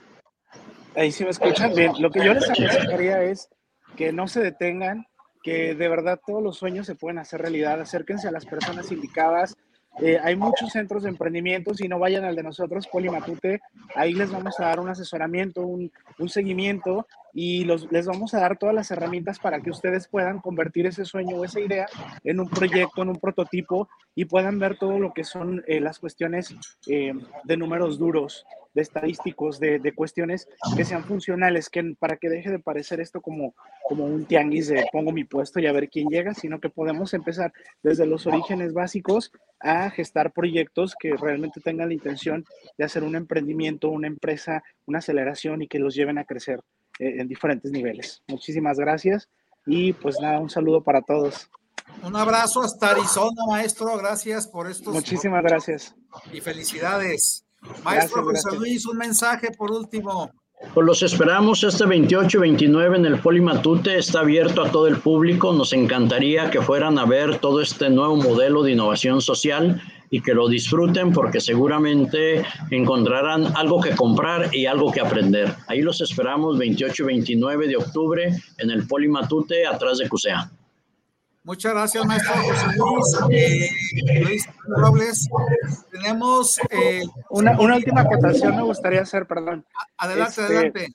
[0.95, 1.75] ahí sí me escuchan.
[1.75, 3.49] Bien, lo que yo les aconsejaría es
[3.97, 5.07] que no se detengan,
[5.47, 7.81] que de verdad todos los sueños se pueden hacer realidad.
[7.81, 9.57] Acérquense a las personas indicadas.
[10.03, 13.61] Eh, hay muchos centros de emprendimiento, si no vayan al de nosotros, Polimatute,
[13.95, 18.41] ahí les vamos a dar un asesoramiento, un, un seguimiento y los, les vamos a
[18.41, 21.87] dar todas las herramientas para que ustedes puedan convertir ese sueño o esa idea
[22.25, 25.99] en un proyecto, en un prototipo y puedan ver todo lo que son eh, las
[25.99, 26.55] cuestiones
[26.89, 28.45] eh, de números duros,
[28.77, 33.23] de estadísticos, de, de, cuestiones que sean funcionales, que para que deje de parecer esto
[33.23, 33.55] como,
[33.89, 37.15] como un tianguis de pongo mi puesto y a ver quién llega, sino que podemos
[37.15, 42.45] empezar desde los orígenes básicos a gestar proyectos que realmente tengan la intención
[42.77, 46.61] de hacer un emprendimiento, una empresa, una aceleración y que los lleven a crecer
[46.99, 48.23] eh, en diferentes niveles.
[48.29, 49.31] Muchísimas gracias
[49.65, 51.49] y pues nada, un saludo para todos.
[52.03, 53.97] Un abrazo hasta Arizona, maestro.
[53.97, 54.91] Gracias por esto.
[54.91, 55.95] Muchísimas gracias.
[56.31, 57.46] Y felicidades.
[57.85, 60.31] Maestro José Luis, un mensaje por último.
[60.73, 64.97] Pues los esperamos este 28 y 29 en el Polimatute, está abierto a todo el
[64.97, 70.23] público, nos encantaría que fueran a ver todo este nuevo modelo de innovación social y
[70.23, 75.55] que lo disfruten porque seguramente encontrarán algo que comprar y algo que aprender.
[75.67, 80.51] Ahí los esperamos 28 y 29 de octubre en el Polimatute atrás de CUSEA.
[81.47, 83.71] Muchas gracias, maestro José Luis.
[84.11, 85.29] Eh, Luis Robles,
[85.93, 86.59] tenemos...
[86.71, 89.65] Eh, una, una, última acotación me gustaría hacer, perdón.
[89.97, 90.89] Adelante, este, adelante.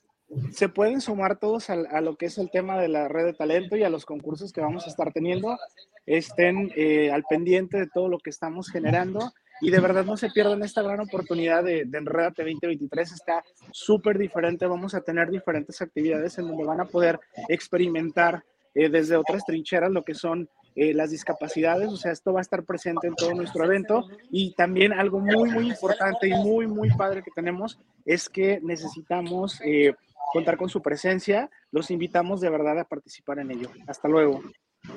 [0.52, 3.32] Se pueden sumar todos a, a, lo que es el tema de la red de
[3.32, 5.56] talento y a los concursos que vamos a estar teniendo.
[6.04, 9.32] Estén eh, al pendiente de todo lo que estamos generando
[9.62, 13.12] y de verdad no se pierdan esta gran oportunidad de, de Enredate 2023.
[13.12, 14.66] Está súper diferente.
[14.66, 18.44] Vamos a tener diferentes actividades en donde van a poder experimentar
[18.74, 22.42] eh, desde otras trincheras lo que son eh, las discapacidades, o sea, esto va a
[22.42, 26.90] estar presente en todo nuestro evento y también algo muy, muy importante y muy, muy
[26.90, 29.94] padre que tenemos es que necesitamos eh,
[30.32, 33.68] contar con su presencia, los invitamos de verdad a participar en ello.
[33.86, 34.42] Hasta luego.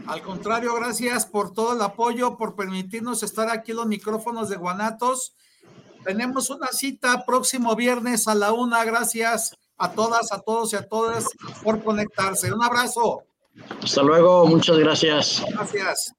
[0.07, 4.55] Al contrario, gracias por todo el apoyo, por permitirnos estar aquí en los micrófonos de
[4.55, 5.35] Guanatos.
[6.05, 8.83] Tenemos una cita próximo viernes a la una.
[8.85, 11.25] Gracias a todas, a todos y a todas
[11.63, 12.53] por conectarse.
[12.53, 13.23] Un abrazo.
[13.83, 15.43] Hasta luego, muchas gracias.
[15.53, 16.13] Gracias.